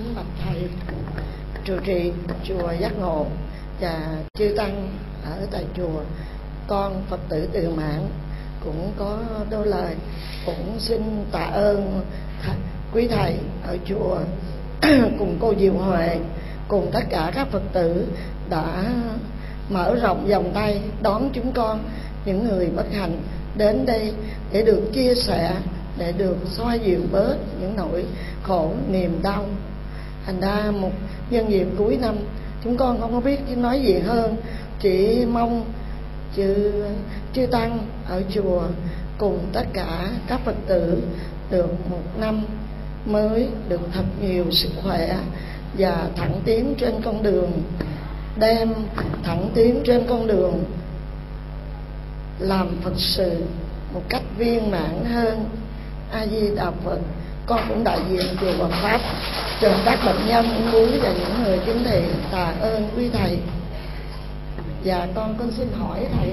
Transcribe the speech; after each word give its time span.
kính 0.00 0.14
bạch 0.16 0.26
thầy, 0.44 0.62
trụ 1.64 1.74
trì 1.84 2.12
chùa 2.44 2.72
giác 2.80 2.92
ngộ 3.00 3.26
và 3.80 4.00
chư 4.34 4.54
tăng 4.56 4.88
ở 5.24 5.46
tại 5.50 5.64
chùa. 5.76 6.00
Con 6.66 7.02
phật 7.10 7.20
tử 7.28 7.48
từ 7.52 7.70
mạng 7.70 8.08
cũng 8.64 8.92
có 8.98 9.18
đôi 9.50 9.66
lời, 9.66 9.94
cũng 10.46 10.76
xin 10.78 11.24
tạ 11.32 11.44
ơn 11.52 12.02
quý 12.92 13.08
thầy 13.08 13.34
ở 13.66 13.76
chùa. 13.86 14.18
Cùng 15.18 15.36
cô 15.40 15.54
diệu 15.60 15.72
huệ, 15.72 16.18
cùng 16.68 16.90
tất 16.92 17.04
cả 17.10 17.32
các 17.34 17.48
phật 17.50 17.62
tử 17.72 18.06
đã 18.50 18.84
mở 19.70 19.94
rộng 20.02 20.26
vòng 20.26 20.50
tay 20.54 20.80
đón 21.02 21.30
chúng 21.32 21.52
con, 21.52 21.84
những 22.24 22.48
người 22.48 22.70
bất 22.76 22.86
hạnh 22.92 23.22
đến 23.56 23.86
đây 23.86 24.12
để 24.52 24.62
được 24.62 24.82
chia 24.92 25.14
sẻ, 25.14 25.52
để 25.98 26.12
được 26.12 26.36
xoa 26.46 26.74
dịu 26.74 27.00
bớt 27.12 27.36
những 27.60 27.76
nỗi 27.76 28.04
khổ, 28.42 28.70
niềm 28.90 29.20
đau 29.22 29.46
thành 30.30 30.40
ra 30.40 30.70
một 30.70 30.92
nhân 31.30 31.50
dịp 31.50 31.66
cuối 31.78 31.96
năm, 31.96 32.16
chúng 32.64 32.76
con 32.76 33.00
không 33.00 33.12
có 33.12 33.20
biết 33.20 33.40
nói 33.56 33.80
gì 33.80 33.98
hơn. 33.98 34.36
Chỉ 34.80 35.24
mong 35.32 35.64
chư 36.36 36.72
chư 37.34 37.46
tăng 37.46 37.78
ở 38.08 38.22
chùa 38.34 38.62
cùng 39.18 39.38
tất 39.52 39.64
cả 39.72 40.08
các 40.26 40.40
phật 40.44 40.54
tử 40.66 41.02
được 41.50 41.90
một 41.90 42.02
năm 42.20 42.44
mới 43.06 43.48
được 43.68 43.80
thật 43.92 44.04
nhiều 44.22 44.44
sức 44.50 44.68
khỏe 44.82 45.16
và 45.78 46.08
thẳng 46.16 46.40
tiến 46.44 46.74
trên 46.78 46.94
con 47.04 47.22
đường, 47.22 47.52
đem 48.38 48.72
thẳng 49.22 49.50
tiến 49.54 49.80
trên 49.84 50.06
con 50.08 50.26
đường 50.26 50.64
làm 52.38 52.76
phật 52.82 52.94
sự 52.96 53.42
một 53.94 54.02
cách 54.08 54.22
viên 54.38 54.70
mãn 54.70 55.04
hơn. 55.04 55.44
A 56.12 56.26
di 56.26 56.54
đà 56.56 56.70
phật 56.70 56.98
con 57.50 57.60
cũng 57.68 57.84
đại 57.84 57.98
diện 58.10 58.26
chùa 58.40 58.52
Hoàng 58.58 58.82
Pháp. 58.82 59.00
Cho 59.60 59.70
các 59.84 59.98
bệnh 60.06 60.26
nhân 60.28 60.54
ung 60.54 60.72
bướu 60.72 60.88
và 61.02 61.12
những 61.12 61.42
người 61.42 61.58
kính 61.66 61.84
thiện 61.84 62.08
tạ 62.32 62.54
ơn 62.60 62.88
quý 62.96 63.10
thầy. 63.12 63.38
Và 64.84 65.08
con 65.14 65.34
con 65.38 65.50
xin 65.50 65.68
hỏi 65.78 66.06
thầy. 66.16 66.30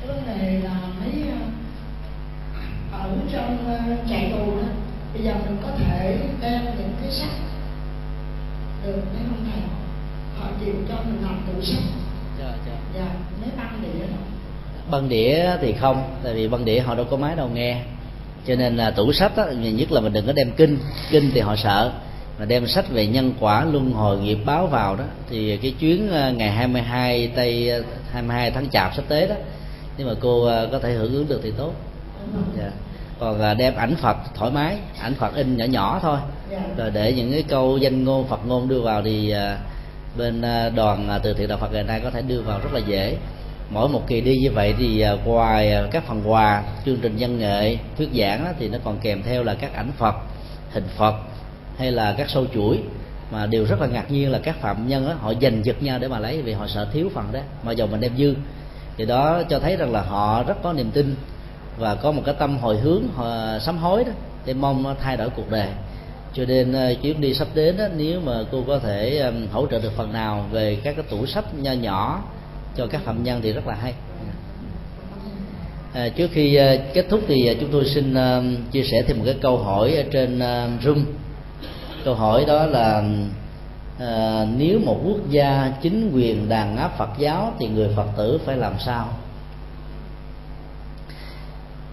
Cái 0.00 0.08
vấn 0.08 0.22
đề 0.26 0.60
là 0.64 0.76
mấy 1.00 1.24
ờ, 1.30 2.98
ở 2.98 3.08
trong 3.32 3.58
ờ, 3.66 3.96
trại 4.10 4.32
tù 4.32 4.56
đó 4.56 4.68
bây 5.14 5.22
giờ 5.22 5.32
mình 5.46 5.56
có 5.62 5.68
thể 5.78 6.18
đem 6.40 6.64
những 6.64 6.94
cái 7.02 7.10
sách 7.10 7.32
được 8.84 9.02
hay 9.16 9.24
không 9.28 9.46
thầy? 9.52 9.62
Họ 10.38 10.50
chịu 10.64 10.74
cho 10.88 10.94
mình 10.94 11.22
làm 11.22 11.40
tủ 11.46 11.62
sách. 11.62 11.82
Dạ 12.38 12.52
dạ. 12.66 12.76
Dạ 12.94 13.06
mấy 13.40 13.50
băng 13.56 13.82
đĩa 13.82 14.06
đó. 14.06 14.16
Băng 14.90 15.08
đĩa 15.08 15.50
thì 15.60 15.72
không 15.72 16.02
tại 16.24 16.34
vì 16.34 16.48
băng 16.48 16.64
đĩa 16.64 16.80
họ 16.80 16.94
đâu 16.94 17.06
có 17.10 17.16
máy 17.16 17.36
đâu 17.36 17.48
nghe 17.54 17.82
cho 18.46 18.54
nên 18.56 18.76
là 18.76 18.90
tủ 18.90 19.12
sách 19.12 19.36
á, 19.36 19.44
nhất 19.52 19.92
là 19.92 20.00
mình 20.00 20.12
đừng 20.12 20.26
có 20.26 20.32
đem 20.32 20.52
kinh. 20.56 20.78
Kinh 21.10 21.30
thì 21.34 21.40
họ 21.40 21.56
sợ. 21.56 21.92
Mà 22.40 22.46
đem 22.46 22.66
sách 22.66 22.90
về 22.90 23.06
nhân 23.06 23.32
quả 23.40 23.64
luân 23.64 23.92
hồi 23.92 24.18
nghiệp 24.18 24.38
báo 24.44 24.66
vào 24.66 24.96
đó 24.96 25.04
thì 25.30 25.56
cái 25.56 25.74
chuyến 25.80 26.10
ờ, 26.10 26.32
ngày 26.32 26.50
22 26.50 27.32
tây 27.36 27.82
22 28.12 28.50
tháng 28.50 28.70
chạp 28.70 28.94
sắp 28.96 29.04
tới 29.08 29.26
đó 29.26 29.34
nhưng 29.98 30.08
mà 30.08 30.14
cô 30.20 30.44
ờ, 30.44 30.68
có 30.72 30.78
thể 30.78 30.92
hưởng 30.92 31.12
ứng 31.12 31.28
được 31.28 31.40
thì 31.42 31.52
tốt. 31.56 31.72
Dạ. 32.58 32.70
còn 33.18 33.40
ờ, 33.40 33.54
đem 33.54 33.74
ảnh 33.76 33.94
phật 33.94 34.16
thoải 34.34 34.50
mái 34.50 34.76
ảnh 35.00 35.14
phật 35.14 35.34
in 35.34 35.56
nhỏ 35.56 35.64
nhỏ 35.64 35.98
thôi. 36.02 36.18
Rồi 36.76 36.90
để 36.90 37.12
những 37.12 37.32
cái 37.32 37.42
câu 37.42 37.78
danh 37.78 38.04
ngôn 38.04 38.28
phật 38.28 38.46
ngôn 38.46 38.68
đưa 38.68 38.80
vào 38.80 39.02
thì 39.02 39.34
bên 40.18 40.42
đoàn 40.76 41.20
từ 41.22 41.34
thiện 41.34 41.48
đạo 41.48 41.58
phật 41.58 41.72
ngày 41.72 41.82
nay 41.82 42.00
có 42.04 42.10
thể 42.10 42.22
đưa 42.22 42.40
vào 42.40 42.58
rất 42.58 42.72
là 42.72 42.80
dễ 42.86 43.16
mỗi 43.70 43.88
một 43.88 44.06
kỳ 44.06 44.20
đi 44.20 44.38
như 44.38 44.50
vậy 44.50 44.74
thì 44.78 45.00
à, 45.00 45.16
ngoài 45.24 45.72
à, 45.72 45.82
các 45.90 46.04
phần 46.06 46.22
quà 46.24 46.62
chương 46.84 46.96
trình 47.02 47.16
văn 47.18 47.38
nghệ 47.38 47.76
thuyết 47.98 48.08
giảng 48.14 48.54
thì 48.58 48.68
nó 48.68 48.78
còn 48.84 48.98
kèm 49.02 49.22
theo 49.22 49.42
là 49.42 49.54
các 49.54 49.74
ảnh 49.74 49.92
phật 49.98 50.14
hình 50.70 50.88
phật 50.96 51.14
hay 51.78 51.92
là 51.92 52.14
các 52.18 52.30
sâu 52.30 52.46
chuỗi. 52.54 52.78
Mà 53.30 53.46
điều 53.46 53.64
rất 53.64 53.80
là 53.80 53.86
ngạc 53.86 54.10
nhiên 54.10 54.30
là 54.30 54.38
các 54.38 54.60
phạm 54.60 54.88
nhân 54.88 55.06
đó, 55.06 55.14
họ 55.20 55.32
giành 55.42 55.64
giật 55.64 55.82
nhau 55.82 55.98
để 55.98 56.08
mà 56.08 56.18
lấy 56.18 56.42
vì 56.42 56.52
họ 56.52 56.66
sợ 56.66 56.88
thiếu 56.92 57.10
phần 57.14 57.32
đó 57.32 57.40
mà 57.62 57.72
dầu 57.72 57.86
mình 57.86 58.00
đem 58.00 58.16
dư. 58.16 58.34
Thì 58.96 59.06
đó 59.06 59.42
cho 59.48 59.58
thấy 59.58 59.76
rằng 59.76 59.92
là 59.92 60.02
họ 60.02 60.42
rất 60.42 60.62
có 60.62 60.72
niềm 60.72 60.90
tin 60.90 61.14
và 61.78 61.94
có 61.94 62.12
một 62.12 62.22
cái 62.24 62.34
tâm 62.38 62.58
hồi 62.58 62.78
hướng 62.78 63.02
họ 63.14 63.58
sám 63.58 63.78
hối 63.78 64.04
đó 64.04 64.12
để 64.46 64.54
mong 64.54 64.94
thay 65.00 65.16
đổi 65.16 65.30
cuộc 65.30 65.50
đời. 65.50 65.68
Cho 66.32 66.44
nên 66.44 66.72
ờ, 66.72 66.94
chuyến 67.02 67.20
đi 67.20 67.34
sắp 67.34 67.48
đến 67.54 67.76
đó, 67.76 67.84
nếu 67.96 68.20
mà 68.20 68.32
cô 68.52 68.62
có 68.66 68.78
thể 68.78 69.32
hỗ 69.52 69.66
trợ 69.66 69.80
được 69.80 69.92
phần 69.96 70.12
nào 70.12 70.46
về 70.50 70.78
các 70.84 70.96
cái 70.96 71.04
tủ 71.10 71.26
sách 71.26 71.54
nho 71.54 71.72
nhỏ 71.72 72.22
cho 72.76 72.86
các 72.86 73.00
phạm 73.04 73.22
nhân 73.24 73.40
thì 73.42 73.52
rất 73.52 73.66
là 73.66 73.74
hay. 73.74 73.94
À, 75.94 76.08
trước 76.08 76.30
khi 76.32 76.54
à, 76.54 76.76
kết 76.94 77.06
thúc 77.08 77.20
thì 77.28 77.46
à, 77.46 77.54
chúng 77.60 77.68
tôi 77.72 77.84
xin 77.84 78.14
à, 78.14 78.42
chia 78.72 78.82
sẻ 78.82 79.02
thêm 79.06 79.18
một 79.18 79.22
cái 79.26 79.36
câu 79.42 79.58
hỏi 79.58 79.94
ở 79.94 80.02
trên 80.12 80.38
Zoom. 80.38 80.78
room 80.82 81.04
câu 82.04 82.14
hỏi 82.14 82.44
đó 82.48 82.66
là 82.66 83.02
à, 83.98 84.46
nếu 84.56 84.78
một 84.78 85.00
quốc 85.04 85.30
gia 85.30 85.72
chính 85.82 86.12
quyền 86.14 86.48
đàn 86.48 86.76
áp 86.76 86.98
phật 86.98 87.10
giáo 87.18 87.52
thì 87.58 87.68
người 87.68 87.88
phật 87.96 88.06
tử 88.16 88.40
phải 88.44 88.56
làm 88.56 88.74
sao? 88.78 89.08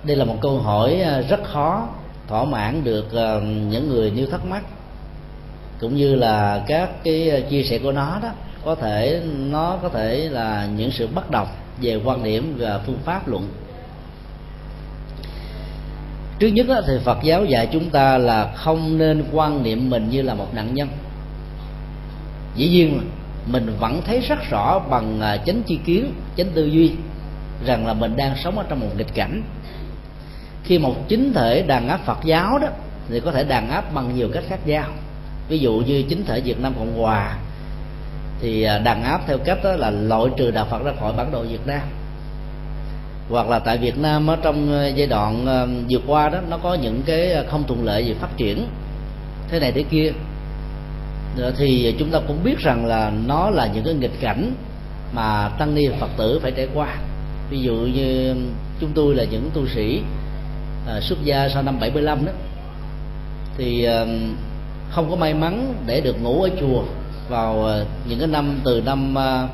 Đây 0.03 0.17
là 0.17 0.25
một 0.25 0.37
câu 0.41 0.59
hỏi 0.59 1.01
rất 1.29 1.43
khó 1.43 1.87
thỏa 2.27 2.45
mãn 2.45 2.83
được 2.83 3.07
những 3.69 3.89
người 3.89 4.11
nêu 4.11 4.27
thắc 4.27 4.45
mắc 4.45 4.63
cũng 5.79 5.95
như 5.95 6.15
là 6.15 6.63
các 6.67 6.89
cái 7.03 7.43
chia 7.49 7.63
sẻ 7.63 7.79
của 7.79 7.91
nó 7.91 8.19
đó 8.23 8.29
có 8.65 8.75
thể, 8.75 9.21
nó 9.49 9.77
có 9.81 9.89
thể 9.89 10.29
là 10.31 10.67
những 10.75 10.91
sự 10.91 11.07
bất 11.07 11.31
đồng 11.31 11.47
về 11.81 11.99
quan 12.05 12.23
điểm 12.23 12.55
và 12.57 12.79
phương 12.85 12.99
pháp 13.05 13.27
luận. 13.27 13.49
Trước 16.39 16.47
nhất 16.47 16.67
thì 16.87 16.93
phật 17.03 17.17
giáo 17.23 17.45
dạy 17.45 17.67
chúng 17.71 17.89
ta 17.89 18.17
là 18.17 18.51
không 18.55 18.97
nên 18.97 19.23
quan 19.31 19.63
niệm 19.63 19.89
mình 19.89 20.09
như 20.09 20.21
là 20.21 20.33
một 20.33 20.53
nạn 20.53 20.73
nhân. 20.73 20.87
Dĩ 22.55 22.69
nhiên, 22.69 23.01
mình 23.45 23.75
vẫn 23.79 24.01
thấy 24.05 24.19
rất 24.19 24.49
rõ 24.49 24.79
bằng 24.79 25.21
à, 25.21 25.37
chánh 25.37 25.63
chi 25.63 25.79
kiến, 25.85 26.13
chánh 26.37 26.47
tư 26.53 26.65
duy 26.65 26.91
rằng 27.65 27.87
là 27.87 27.93
mình 27.93 28.17
đang 28.17 28.35
sống 28.43 28.57
ở 28.57 28.65
trong 28.69 28.79
một 28.79 28.87
nghịch 28.97 29.13
cảnh. 29.13 29.43
Khi 30.63 30.79
một 30.79 30.95
chính 31.07 31.33
thể 31.33 31.61
đàn 31.61 31.87
áp 31.87 32.05
phật 32.05 32.17
giáo 32.23 32.59
đó, 32.59 32.67
thì 33.09 33.19
có 33.19 33.31
thể 33.31 33.43
đàn 33.43 33.69
áp 33.69 33.93
bằng 33.93 34.15
nhiều 34.15 34.29
cách 34.33 34.43
khác 34.49 34.67
nhau. 34.67 34.85
Ví 35.49 35.59
dụ 35.59 35.73
như 35.87 36.03
chính 36.09 36.25
thể 36.25 36.41
việt 36.41 36.59
nam 36.59 36.73
cộng 36.73 37.01
hòa 37.01 37.37
thì 38.41 38.63
à, 38.63 38.79
đàn 38.79 39.03
áp 39.03 39.21
theo 39.27 39.37
cách 39.37 39.57
đó 39.63 39.71
là 39.73 39.89
loại 39.91 40.29
trừ 40.37 40.51
đạo 40.51 40.67
phật 40.69 40.83
ra 40.83 40.91
khỏi 40.99 41.13
bản 41.17 41.31
đồ 41.31 41.41
việt 41.41 41.67
nam. 41.67 41.81
Hoặc 43.29 43.49
là 43.49 43.59
tại 43.59 43.77
việt 43.77 43.97
nam 43.97 44.27
ở 44.27 44.37
trong 44.41 44.73
à, 44.73 44.87
giai 44.87 45.07
đoạn 45.07 45.45
à, 45.47 45.65
vừa 45.89 45.99
qua 46.07 46.29
đó, 46.29 46.39
nó 46.49 46.57
có 46.57 46.73
những 46.73 47.01
cái 47.05 47.45
không 47.49 47.63
thuận 47.67 47.85
lợi 47.85 48.03
về 48.03 48.13
phát 48.13 48.37
triển. 48.37 48.67
Thế 49.49 49.59
này 49.59 49.71
thế 49.71 49.83
kia. 49.83 50.11
Ờ, 51.37 51.53
thì 51.57 51.95
chúng 51.99 52.11
ta 52.11 52.19
cũng 52.27 52.43
biết 52.43 52.59
rằng 52.59 52.85
là 52.85 53.11
nó 53.25 53.49
là 53.49 53.67
những 53.73 53.83
cái 53.83 53.93
nghịch 53.93 54.21
cảnh 54.21 54.53
mà 55.13 55.49
tăng 55.59 55.75
ni 55.75 55.87
phật 55.99 56.09
tử 56.17 56.39
phải 56.43 56.51
trải 56.51 56.67
qua. 56.73 56.95
Ví 57.49 57.59
dụ 57.59 57.73
như 57.73 58.35
chúng 58.79 58.91
tôi 58.95 59.15
là 59.15 59.23
những 59.23 59.49
tu 59.53 59.67
sĩ 59.67 60.01
xuất 61.01 61.23
gia 61.23 61.49
sau 61.49 61.63
năm 61.63 61.79
75 61.79 62.25
đó, 62.25 62.31
thì 63.57 63.87
không 64.89 65.09
có 65.09 65.15
may 65.15 65.33
mắn 65.33 65.73
để 65.85 66.01
được 66.01 66.21
ngủ 66.21 66.41
ở 66.41 66.49
chùa 66.59 66.83
vào 67.29 67.65
ờ, 67.65 67.85
những 68.09 68.19
cái 68.19 68.27
năm 68.27 68.59
từ 68.65 68.81
năm 68.81 69.15
ờ, 69.15 69.47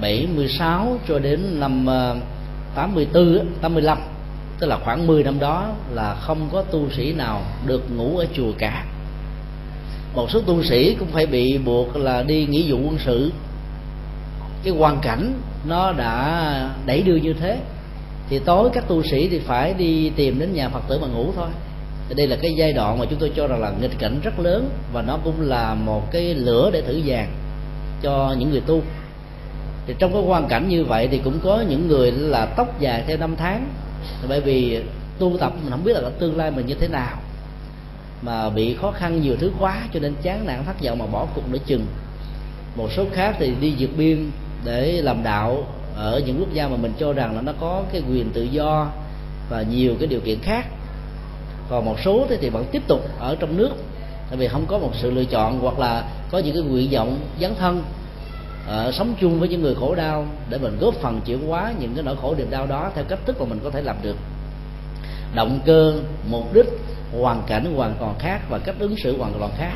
76 0.00 0.98
cho 1.08 1.18
đến 1.18 1.60
năm 1.60 1.86
ờ, 1.86 2.16
84 2.74 3.46
85 3.60 3.98
tức 4.58 4.66
là 4.66 4.78
khoảng 4.84 5.06
10 5.06 5.24
năm 5.24 5.38
đó 5.38 5.72
là 5.90 6.14
không 6.14 6.48
có 6.52 6.62
tu 6.62 6.90
sĩ 6.90 7.12
nào 7.12 7.42
được 7.66 7.96
ngủ 7.96 8.18
ở 8.18 8.26
chùa 8.34 8.52
cả. 8.58 8.84
Một 10.14 10.30
số 10.30 10.40
tu 10.40 10.62
sĩ 10.62 10.94
cũng 10.94 11.08
phải 11.08 11.26
bị 11.26 11.58
buộc 11.58 11.96
là 11.96 12.22
đi 12.22 12.46
nghĩa 12.46 12.62
vụ 12.66 12.76
quân 12.76 12.98
sự. 13.04 13.32
Cái 14.64 14.74
hoàn 14.74 14.98
cảnh 15.02 15.32
nó 15.64 15.92
đã 15.92 16.70
đẩy 16.86 17.02
đưa 17.02 17.16
như 17.16 17.32
thế, 17.40 17.58
thì 18.28 18.38
tối 18.38 18.70
các 18.72 18.88
tu 18.88 19.02
sĩ 19.02 19.28
thì 19.28 19.38
phải 19.38 19.74
đi 19.74 20.10
tìm 20.16 20.38
đến 20.38 20.52
nhà 20.52 20.68
phật 20.68 20.80
tử 20.88 20.98
mà 20.98 21.06
ngủ 21.06 21.32
thôi 21.36 21.48
thì 22.08 22.14
đây 22.14 22.26
là 22.26 22.36
cái 22.42 22.54
giai 22.56 22.72
đoạn 22.72 22.98
mà 22.98 23.04
chúng 23.10 23.18
tôi 23.18 23.32
cho 23.36 23.46
rằng 23.46 23.60
là 23.60 23.72
nghịch 23.80 23.98
cảnh 23.98 24.20
rất 24.22 24.38
lớn 24.38 24.70
và 24.92 25.02
nó 25.02 25.18
cũng 25.24 25.40
là 25.40 25.74
một 25.74 26.12
cái 26.12 26.34
lửa 26.34 26.70
để 26.72 26.82
thử 26.82 27.00
vàng 27.04 27.32
cho 28.02 28.34
những 28.38 28.50
người 28.50 28.60
tu. 28.60 28.82
Thì 29.86 29.94
trong 29.98 30.12
cái 30.12 30.22
hoàn 30.22 30.48
cảnh 30.48 30.68
như 30.68 30.84
vậy 30.84 31.08
thì 31.10 31.18
cũng 31.18 31.40
có 31.44 31.64
những 31.68 31.88
người 31.88 32.12
là 32.12 32.46
tóc 32.46 32.80
dài 32.80 33.04
theo 33.06 33.16
năm 33.16 33.34
tháng, 33.36 33.66
bởi 34.28 34.40
vì 34.40 34.80
tu 35.18 35.36
tập 35.38 35.52
mình 35.62 35.70
không 35.70 35.84
biết 35.84 35.92
là 35.94 36.10
tương 36.10 36.36
lai 36.36 36.50
mình 36.50 36.66
như 36.66 36.74
thế 36.74 36.88
nào, 36.88 37.16
mà 38.22 38.50
bị 38.50 38.74
khó 38.74 38.90
khăn 38.90 39.22
nhiều 39.22 39.36
thứ 39.40 39.50
quá 39.60 39.88
cho 39.94 40.00
nên 40.00 40.14
chán 40.22 40.46
nản 40.46 40.64
thất 40.64 40.82
vọng 40.84 40.98
mà 40.98 41.06
bỏ 41.06 41.26
cuộc 41.34 41.42
nửa 41.52 41.58
chừng. 41.66 41.86
Một 42.76 42.88
số 42.96 43.04
khác 43.12 43.36
thì 43.38 43.52
đi 43.60 43.74
vượt 43.78 43.90
biên 43.96 44.30
để 44.64 44.92
làm 45.02 45.22
đạo 45.22 45.66
ở 45.96 46.22
những 46.26 46.40
quốc 46.40 46.52
gia 46.52 46.68
mà 46.68 46.76
mình 46.76 46.92
cho 46.98 47.12
rằng 47.12 47.36
là 47.36 47.42
nó 47.42 47.52
có 47.60 47.82
cái 47.92 48.02
quyền 48.10 48.30
tự 48.30 48.42
do 48.42 48.90
và 49.50 49.62
nhiều 49.62 49.94
cái 49.98 50.06
điều 50.06 50.20
kiện 50.20 50.38
khác 50.42 50.66
còn 51.68 51.84
một 51.84 51.96
số 52.04 52.26
thì, 52.28 52.36
thì 52.40 52.48
vẫn 52.48 52.64
tiếp 52.72 52.82
tục 52.86 53.00
ở 53.18 53.36
trong 53.40 53.56
nước. 53.56 53.70
Tại 54.28 54.38
vì 54.38 54.48
không 54.48 54.66
có 54.66 54.78
một 54.78 54.90
sự 54.94 55.10
lựa 55.10 55.24
chọn 55.24 55.60
hoặc 55.60 55.78
là 55.78 56.04
có 56.30 56.38
những 56.38 56.54
cái 56.54 56.62
nguyện 56.62 56.90
vọng 56.92 57.18
dấn 57.40 57.54
thân 57.54 57.82
uh, 58.68 58.94
sống 58.94 59.14
chung 59.20 59.40
với 59.40 59.48
những 59.48 59.62
người 59.62 59.74
khổ 59.74 59.94
đau 59.94 60.26
để 60.48 60.58
mình 60.58 60.78
góp 60.80 60.94
phần 60.94 61.20
chuyển 61.26 61.46
hóa 61.46 61.72
những 61.80 61.94
cái 61.94 62.04
nỗi 62.04 62.16
khổ 62.22 62.34
niềm 62.38 62.50
đau 62.50 62.66
đó 62.66 62.90
theo 62.94 63.04
cách 63.08 63.18
thức 63.26 63.40
mà 63.40 63.46
mình 63.46 63.60
có 63.64 63.70
thể 63.70 63.82
làm 63.82 63.96
được. 64.02 64.16
Động 65.34 65.60
cơ 65.64 65.94
mục 66.30 66.54
đích 66.54 66.66
hoàn 67.20 67.42
cảnh 67.46 67.74
hoàn 67.76 67.94
toàn 68.00 68.14
khác 68.18 68.40
và 68.50 68.58
cách 68.58 68.74
ứng 68.78 68.96
xử 68.96 69.18
hoàn 69.18 69.32
toàn 69.38 69.50
khác. 69.58 69.74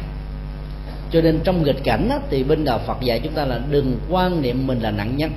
Cho 1.11 1.21
nên 1.21 1.41
trong 1.45 1.63
nghịch 1.63 1.85
cảnh 1.85 2.09
á, 2.11 2.19
thì 2.31 2.45
bên 2.45 2.65
đạo 2.65 2.81
Phật 2.87 3.01
dạy 3.01 3.21
chúng 3.25 3.33
ta 3.33 3.45
là 3.45 3.61
đừng 3.71 3.99
quan 4.11 4.43
niệm 4.43 4.67
mình 4.67 4.81
là 4.81 4.91
nạn 4.91 5.17
nhân. 5.17 5.31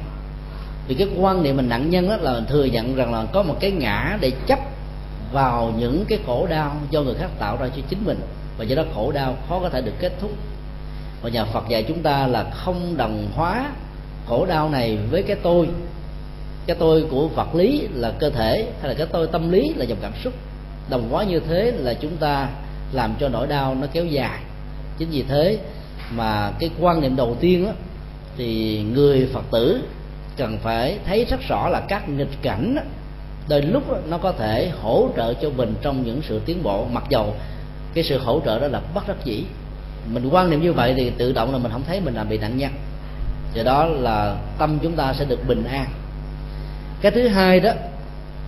Vì 0.88 0.95
cái 0.95 1.07
quan 1.19 1.44
niệm 1.44 1.57
mình 1.57 1.69
nạn 1.69 1.89
nhân 1.89 2.09
đó 2.09 2.18
là 2.18 2.42
thừa 2.50 2.65
nhận 2.65 2.95
rằng 2.95 3.13
là 3.13 3.25
có 3.33 3.44
một 3.44 3.56
cái 3.59 3.71
ngã 3.71 4.18
để 4.21 4.31
chấp 4.48 4.59
vào 5.31 5.74
những 5.78 6.06
cái 6.07 6.19
khổ 6.25 6.48
đau 6.50 6.75
do 6.89 7.01
người 7.01 7.16
khác 7.16 7.30
tạo 7.39 7.57
ra 7.57 7.68
cho 7.75 7.81
chính 7.89 8.06
mình. 8.06 8.19
Và 8.57 8.63
do 8.63 8.75
đó 8.75 8.83
khổ 8.95 9.12
đau 9.12 9.36
khó 9.50 9.60
có 9.60 9.69
thể 9.69 9.81
được 9.81 9.94
kết 10.00 10.12
thúc. 10.22 10.31
Và 11.22 11.30
nhà 11.30 11.45
Phật 11.45 11.69
dạy 11.69 11.83
chúng 11.83 12.01
ta 12.01 12.28
là 12.28 12.44
không 12.44 12.98
đồng 12.98 13.28
hóa 13.36 13.72
khổ 14.28 14.45
đau 14.45 14.69
này 14.69 14.98
với 15.12 15.24
cái 15.24 15.36
tôi. 15.44 15.69
Cái 16.68 16.75
tôi 16.80 17.06
của 17.12 17.28
vật 17.28 17.56
lý 17.56 17.88
là 17.94 18.12
cơ 18.19 18.30
thể 18.30 18.66
hay 18.80 18.89
là 18.89 18.94
cái 18.94 19.07
tôi 19.12 19.28
tâm 19.28 19.51
lý 19.51 19.74
là 19.75 19.86
dòng 19.86 19.98
cảm 20.01 20.13
xúc. 20.24 20.33
Đồng 20.89 21.10
hóa 21.10 21.24
như 21.24 21.39
thế 21.39 21.72
là 21.72 21.94
chúng 21.94 22.18
ta 22.18 22.50
làm 22.92 23.13
cho 23.19 23.30
nỗi 23.30 23.48
đau 23.48 23.75
nó 23.75 23.88
kéo 23.94 24.06
dài. 24.06 24.39
Chính 24.98 25.10
vì 25.10 25.24
thế 25.24 25.57
mà 26.12 26.51
cái 26.60 26.69
quan 26.80 27.01
niệm 27.01 27.16
đầu 27.16 27.38
tiên 27.39 27.68
á, 27.68 27.74
thì 28.38 28.81
người 28.94 29.30
phật 29.34 29.44
tử 29.51 29.81
cần 30.38 30.57
phải 30.63 31.00
thấy 31.06 31.25
rất 31.25 31.39
rõ 31.50 31.69
là 31.69 31.81
các 31.88 32.10
nghịch 32.10 32.42
cảnh 32.42 32.75
á, 32.77 32.84
đôi 33.51 33.62
lúc 33.62 33.83
nó 34.09 34.18
có 34.18 34.31
thể 34.31 34.71
hỗ 34.81 35.09
trợ 35.18 35.33
cho 35.33 35.50
mình 35.50 35.74
trong 35.81 36.06
những 36.06 36.21
sự 36.27 36.42
tiến 36.45 36.63
bộ. 36.63 36.86
Mặc 36.92 37.03
dầu 37.09 37.33
cái 37.94 38.03
sự 38.03 38.18
hỗ 38.18 38.42
trợ 38.45 38.59
đó 38.59 38.68
là 38.68 38.81
bất 38.94 39.07
đắc 39.07 39.18
dĩ, 39.25 39.44
mình 40.13 40.30
quan 40.31 40.50
niệm 40.50 40.62
như 40.62 40.74
vậy 40.74 40.94
thì 40.98 41.09
tự 41.09 41.33
động 41.33 41.51
là 41.51 41.57
mình 41.57 41.71
không 41.71 41.83
thấy 41.88 42.01
mình 42.01 42.13
là 42.13 42.24
bị 42.24 42.38
nạn 42.38 42.57
nhân. 42.57 42.71
Do 43.53 43.63
đó 43.63 43.86
là 43.86 44.36
tâm 44.57 44.80
chúng 44.81 44.95
ta 44.95 45.13
sẽ 45.13 45.25
được 45.25 45.48
bình 45.48 45.63
an. 45.63 45.86
Cái 47.01 47.12
thứ 47.12 47.27
hai 47.27 47.59
đó 47.59 47.71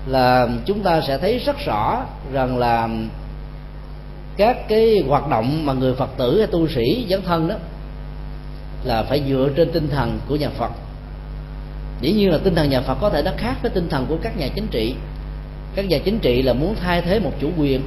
là 0.07 0.47
chúng 0.65 0.83
ta 0.83 1.01
sẽ 1.01 1.17
thấy 1.17 1.39
rất 1.39 1.55
rõ 1.65 2.05
rằng 2.33 2.57
là 2.57 2.89
các 4.37 4.67
cái 4.67 5.03
hoạt 5.07 5.29
động 5.29 5.65
mà 5.65 5.73
người 5.73 5.95
phật 5.95 6.09
tử 6.17 6.37
hay 6.37 6.47
tu 6.47 6.67
sĩ, 6.67 7.05
dấn 7.09 7.21
thân 7.21 7.47
đó 7.47 7.55
là 8.83 9.03
phải 9.03 9.23
dựa 9.29 9.49
trên 9.55 9.71
tinh 9.71 9.89
thần 9.89 10.19
của 10.27 10.35
nhà 10.35 10.49
phật 10.49 10.71
dĩ 12.03 12.13
nhiên 12.13 12.31
là 12.31 12.37
tinh 12.37 12.55
thần 12.55 12.69
nhà 12.69 12.81
phật 12.81 12.97
có 13.01 13.09
thể 13.09 13.21
nó 13.21 13.31
khác 13.37 13.55
với 13.61 13.71
tinh 13.71 13.89
thần 13.89 14.05
của 14.09 14.17
các 14.21 14.37
nhà 14.37 14.47
chính 14.55 14.67
trị. 14.67 14.95
Các 15.75 15.85
nhà 15.85 15.97
chính 16.05 16.19
trị 16.19 16.41
là 16.41 16.53
muốn 16.53 16.75
thay 16.75 17.01
thế 17.01 17.19
một 17.19 17.31
chủ 17.41 17.49
quyền 17.57 17.81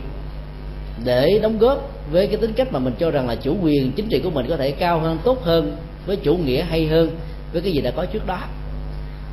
để 1.05 1.39
đóng 1.43 1.59
góp 1.59 1.91
với 2.11 2.27
cái 2.27 2.37
tính 2.37 2.53
cách 2.53 2.73
mà 2.73 2.79
mình 2.79 2.95
cho 2.99 3.11
rằng 3.11 3.29
là 3.29 3.35
chủ 3.35 3.57
quyền 3.63 3.93
chính 3.93 4.09
trị 4.09 4.21
của 4.25 4.31
mình 4.31 4.47
có 4.49 4.57
thể 4.57 4.71
cao 4.71 5.01
hơn, 5.01 5.19
tốt 5.25 5.43
hơn, 5.45 5.77
với 6.07 6.17
chủ 6.17 6.37
nghĩa 6.37 6.63
hay 6.63 6.87
hơn, 6.87 7.11
với 7.53 7.63
cái 7.63 7.73
gì 7.73 7.81
đã 7.81 7.91
có 7.91 8.05
trước 8.05 8.27
đó. 8.27 8.39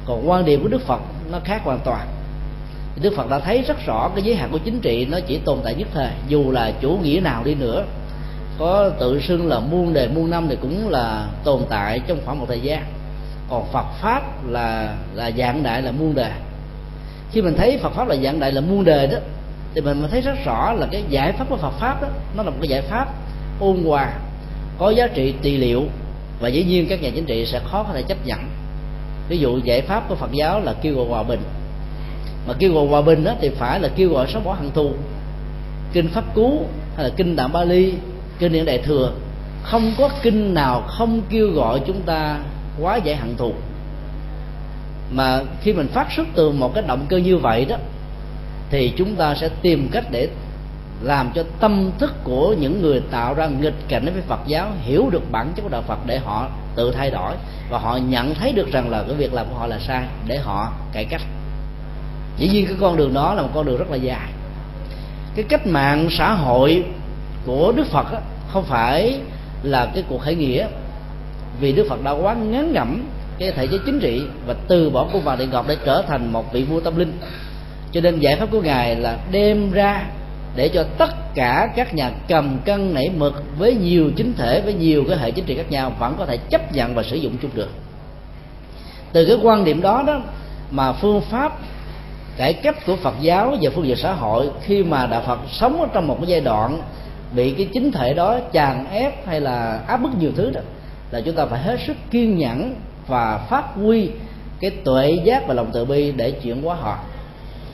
Còn 0.05 0.29
quan 0.29 0.45
điểm 0.45 0.63
của 0.63 0.67
đức 0.67 0.81
phật 0.81 1.01
nó 1.31 1.39
khác 1.43 1.61
hoàn 1.63 1.79
toàn. 1.85 2.07
Đức 3.01 3.13
phật 3.15 3.29
đã 3.29 3.39
thấy 3.39 3.61
rất 3.61 3.85
rõ 3.85 4.11
cái 4.15 4.23
giới 4.23 4.35
hạn 4.35 4.49
của 4.51 4.59
chính 4.65 4.79
trị 4.79 5.05
nó 5.05 5.19
chỉ 5.27 5.37
tồn 5.37 5.59
tại 5.63 5.75
nhất 5.75 5.87
thời, 5.93 6.09
dù 6.27 6.51
là 6.51 6.71
chủ 6.81 6.97
nghĩa 7.03 7.19
nào 7.23 7.43
đi 7.43 7.55
nữa. 7.55 7.83
Có 8.59 8.89
tự 8.99 9.21
xưng 9.21 9.47
là 9.47 9.59
muôn 9.59 9.93
đề 9.93 10.07
muôn 10.07 10.29
năm 10.29 10.47
thì 10.49 10.57
cũng 10.61 10.89
là 10.89 11.27
tồn 11.43 11.61
tại 11.69 11.99
trong 12.07 12.17
khoảng 12.25 12.39
một 12.39 12.45
thời 12.47 12.61
gian 12.61 12.83
còn 13.49 13.65
phật 13.73 13.85
pháp 14.01 14.23
là 14.47 14.95
là 15.13 15.31
dạng 15.37 15.63
đại 15.63 15.81
là 15.81 15.91
muôn 15.91 16.15
đề 16.15 16.31
khi 17.33 17.41
mình 17.41 17.55
thấy 17.57 17.77
phật 17.77 17.93
pháp 17.93 18.07
là 18.07 18.15
dạng 18.15 18.39
đại 18.39 18.51
là 18.51 18.61
muôn 18.61 18.83
đề 18.83 19.07
đó, 19.07 19.17
thì 19.73 19.81
mình 19.81 19.99
mới 19.99 20.09
thấy 20.09 20.21
rất 20.21 20.35
rõ 20.45 20.73
là 20.73 20.87
cái 20.91 21.03
giải 21.09 21.31
pháp 21.31 21.49
của 21.49 21.57
phật 21.57 21.73
pháp 21.79 22.01
đó, 22.01 22.07
nó 22.35 22.43
là 22.43 22.49
một 22.49 22.57
cái 22.61 22.67
giải 22.67 22.81
pháp 22.81 23.07
ôn 23.59 23.83
hòa, 23.83 24.13
có 24.77 24.89
giá 24.89 25.07
trị 25.07 25.33
trị 25.41 25.57
liệu, 25.57 25.83
và 26.39 26.47
dĩ 26.47 26.63
nhiên 26.63 26.87
các 26.89 27.01
nhà 27.01 27.09
chính 27.15 27.25
trị 27.25 27.45
sẽ 27.45 27.59
khó 27.59 27.83
có 27.83 27.93
thể 27.93 28.01
chấp 28.01 28.17
nhận. 28.25 28.39
Ví 29.29 29.37
dụ 29.37 29.57
giải 29.57 29.81
pháp 29.81 30.09
của 30.09 30.15
phật 30.15 30.31
giáo 30.31 30.59
là 30.59 30.73
kêu 30.81 30.95
gọi 30.95 31.05
hòa 31.09 31.23
bình. 31.23 31.41
Mà 32.47 32.53
kêu 32.59 32.73
gọi 32.73 32.87
hòa 32.87 33.01
bình 33.01 33.23
đó 33.23 33.33
thì 33.41 33.49
phải 33.49 33.79
là 33.79 33.89
kêu 33.95 34.09
gọi 34.09 34.27
xóa 34.27 34.41
bỏ 34.41 34.53
hận 34.53 34.71
thù. 34.71 34.91
Kinh 35.93 36.07
pháp 36.07 36.35
cú 36.35 36.65
hay 36.95 37.03
là 37.03 37.11
kinh 37.17 37.35
tạng 37.35 37.51
bali 37.51 37.93
kinh 38.39 38.51
điển 38.51 38.65
đại 38.65 38.77
thừa, 38.77 39.11
không 39.63 39.93
có 39.97 40.09
kinh 40.21 40.53
nào 40.53 40.81
không 40.87 41.21
kêu 41.29 41.47
gọi 41.47 41.79
chúng 41.87 42.01
ta 42.01 42.39
quá 42.79 42.95
giải 42.95 43.15
hận 43.15 43.35
thù. 43.37 43.53
Mà 45.11 45.41
khi 45.61 45.73
mình 45.73 45.87
phát 45.87 46.11
xuất 46.15 46.27
từ 46.35 46.51
một 46.51 46.73
cái 46.73 46.83
động 46.87 47.05
cơ 47.09 47.17
như 47.17 47.37
vậy 47.37 47.65
đó, 47.65 47.75
thì 48.69 48.93
chúng 48.97 49.15
ta 49.15 49.35
sẽ 49.35 49.49
tìm 49.61 49.89
cách 49.91 50.05
để 50.11 50.27
làm 51.01 51.31
cho 51.35 51.43
tâm 51.59 51.91
thức 51.99 52.13
của 52.23 52.55
những 52.59 52.81
người 52.81 53.01
tạo 53.11 53.33
ra 53.33 53.47
nghịch 53.47 53.87
cảnh 53.87 54.05
với 54.13 54.21
Phật 54.27 54.39
giáo 54.47 54.71
hiểu 54.81 55.09
được 55.09 55.31
bản 55.31 55.51
chất 55.55 55.61
của 55.61 55.69
đạo 55.69 55.81
Phật 55.87 55.97
để 56.05 56.19
họ 56.19 56.47
tự 56.75 56.91
thay 56.91 57.11
đổi 57.11 57.33
và 57.69 57.77
họ 57.77 57.97
nhận 57.97 58.35
thấy 58.35 58.53
được 58.53 58.71
rằng 58.71 58.89
là 58.89 59.03
cái 59.07 59.15
việc 59.15 59.33
làm 59.33 59.45
của 59.49 59.55
họ 59.55 59.67
là 59.67 59.79
sai 59.79 60.03
để 60.27 60.37
họ 60.37 60.71
cải 60.93 61.05
cách. 61.05 61.21
Dĩ 62.37 62.47
nhiên 62.47 62.65
cái 62.65 62.75
con 62.79 62.97
đường 62.97 63.13
đó 63.13 63.33
là 63.33 63.41
một 63.41 63.49
con 63.53 63.65
đường 63.65 63.77
rất 63.77 63.91
là 63.91 63.97
dài. 63.97 64.29
Cái 65.35 65.45
cách 65.49 65.67
mạng 65.67 66.07
xã 66.11 66.33
hội 66.33 66.83
của 67.45 67.73
Đức 67.75 67.87
Phật 67.87 68.05
không 68.53 68.63
phải 68.63 69.19
là 69.63 69.91
cái 69.93 70.03
cuộc 70.09 70.21
khởi 70.21 70.35
nghĩa 70.35 70.67
vì 71.59 71.71
Đức 71.71 71.85
Phật 71.89 72.03
đã 72.03 72.11
quá 72.11 72.33
ngán 72.33 72.73
ngẩm 72.73 73.03
cái 73.39 73.51
thể 73.51 73.67
chế 73.67 73.77
chính 73.85 73.99
trị 73.99 74.21
và 74.47 74.55
từ 74.67 74.89
bỏ 74.89 75.07
cung 75.13 75.23
vàng 75.23 75.37
điện 75.37 75.49
ngọc 75.51 75.65
để 75.67 75.77
trở 75.85 76.01
thành 76.07 76.33
một 76.33 76.53
vị 76.53 76.63
vua 76.63 76.79
tâm 76.79 76.97
linh. 76.97 77.17
Cho 77.91 78.01
nên 78.01 78.19
giải 78.19 78.35
pháp 78.35 78.51
của 78.51 78.61
ngài 78.61 78.95
là 78.95 79.17
đem 79.31 79.71
ra 79.71 80.05
để 80.55 80.69
cho 80.69 80.85
tất 80.97 81.35
cả 81.35 81.73
các 81.75 81.95
nhà 81.95 82.11
cầm 82.27 82.57
cân 82.65 82.93
nảy 82.93 83.09
mực 83.17 83.43
với 83.57 83.75
nhiều 83.75 84.11
chính 84.15 84.33
thể, 84.33 84.61
với 84.61 84.73
nhiều 84.73 85.03
cái 85.09 85.17
hệ 85.17 85.31
chính 85.31 85.45
trị 85.45 85.55
khác 85.55 85.71
nhau 85.71 85.93
vẫn 85.99 86.15
có 86.17 86.25
thể 86.25 86.37
chấp 86.37 86.73
nhận 86.73 86.95
và 86.95 87.03
sử 87.03 87.15
dụng 87.15 87.37
chung 87.41 87.51
được. 87.53 87.69
Từ 89.11 89.25
cái 89.25 89.37
quan 89.43 89.65
điểm 89.65 89.81
đó 89.81 90.03
đó 90.07 90.21
mà 90.71 90.93
phương 90.93 91.21
pháp 91.21 91.59
cải 92.37 92.53
cách 92.53 92.85
của 92.85 92.95
Phật 92.95 93.13
giáo 93.21 93.55
về 93.61 93.69
phương 93.69 93.87
diện 93.87 93.97
xã 93.97 94.13
hội 94.13 94.49
khi 94.61 94.83
mà 94.83 95.07
đạo 95.07 95.21
Phật 95.25 95.39
sống 95.51 95.81
ở 95.81 95.87
trong 95.93 96.07
một 96.07 96.17
cái 96.19 96.27
giai 96.27 96.41
đoạn 96.41 96.81
bị 97.35 97.51
cái 97.51 97.67
chính 97.73 97.91
thể 97.91 98.13
đó 98.13 98.39
chàn 98.51 98.85
ép 98.91 99.27
hay 99.27 99.41
là 99.41 99.79
áp 99.87 99.97
bức 99.97 100.09
nhiều 100.19 100.31
thứ 100.35 100.51
đó 100.51 100.61
là 101.13 101.21
chúng 101.21 101.35
ta 101.35 101.45
phải 101.45 101.61
hết 101.61 101.79
sức 101.87 101.97
kiên 102.11 102.37
nhẫn 102.37 102.75
và 103.07 103.37
phát 103.49 103.63
huy 103.75 104.09
cái 104.59 104.71
tuệ 104.71 105.11
giác 105.23 105.47
và 105.47 105.53
lòng 105.53 105.69
từ 105.73 105.85
bi 105.85 106.11
để 106.11 106.31
chuyển 106.31 106.61
hóa 106.61 106.75
họ. 106.75 106.99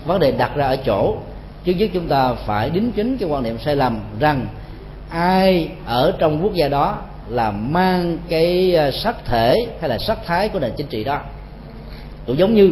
Vấn 0.06 0.19
đề 0.19 0.31
đặt 0.31 0.56
ra 0.56 0.65
ở 0.65 0.75
chỗ, 0.75 1.18
trước 1.63 1.74
nhất 1.74 1.89
chúng 1.94 2.07
ta 2.07 2.33
phải 2.33 2.69
đính 2.69 2.91
chính 2.91 3.18
cái 3.18 3.30
quan 3.30 3.44
niệm 3.44 3.57
sai 3.57 3.75
lầm 3.75 4.00
rằng 4.19 4.47
ai 5.09 5.69
ở 5.86 6.13
trong 6.19 6.44
quốc 6.44 6.53
gia 6.53 6.68
đó 6.68 6.97
là 7.30 7.51
mang 7.51 8.18
cái 8.30 8.75
ờ, 8.75 8.91
sắc 8.91 9.25
thể 9.25 9.56
hay 9.80 9.89
là 9.89 9.97
sắc 9.97 10.25
thái 10.25 10.50
của 10.50 10.59
nền 10.59 10.71
chính 10.77 10.88
trị 10.88 11.03
đó. 11.03 11.21
Cũng 12.25 12.38
giống 12.38 12.53
như 12.53 12.71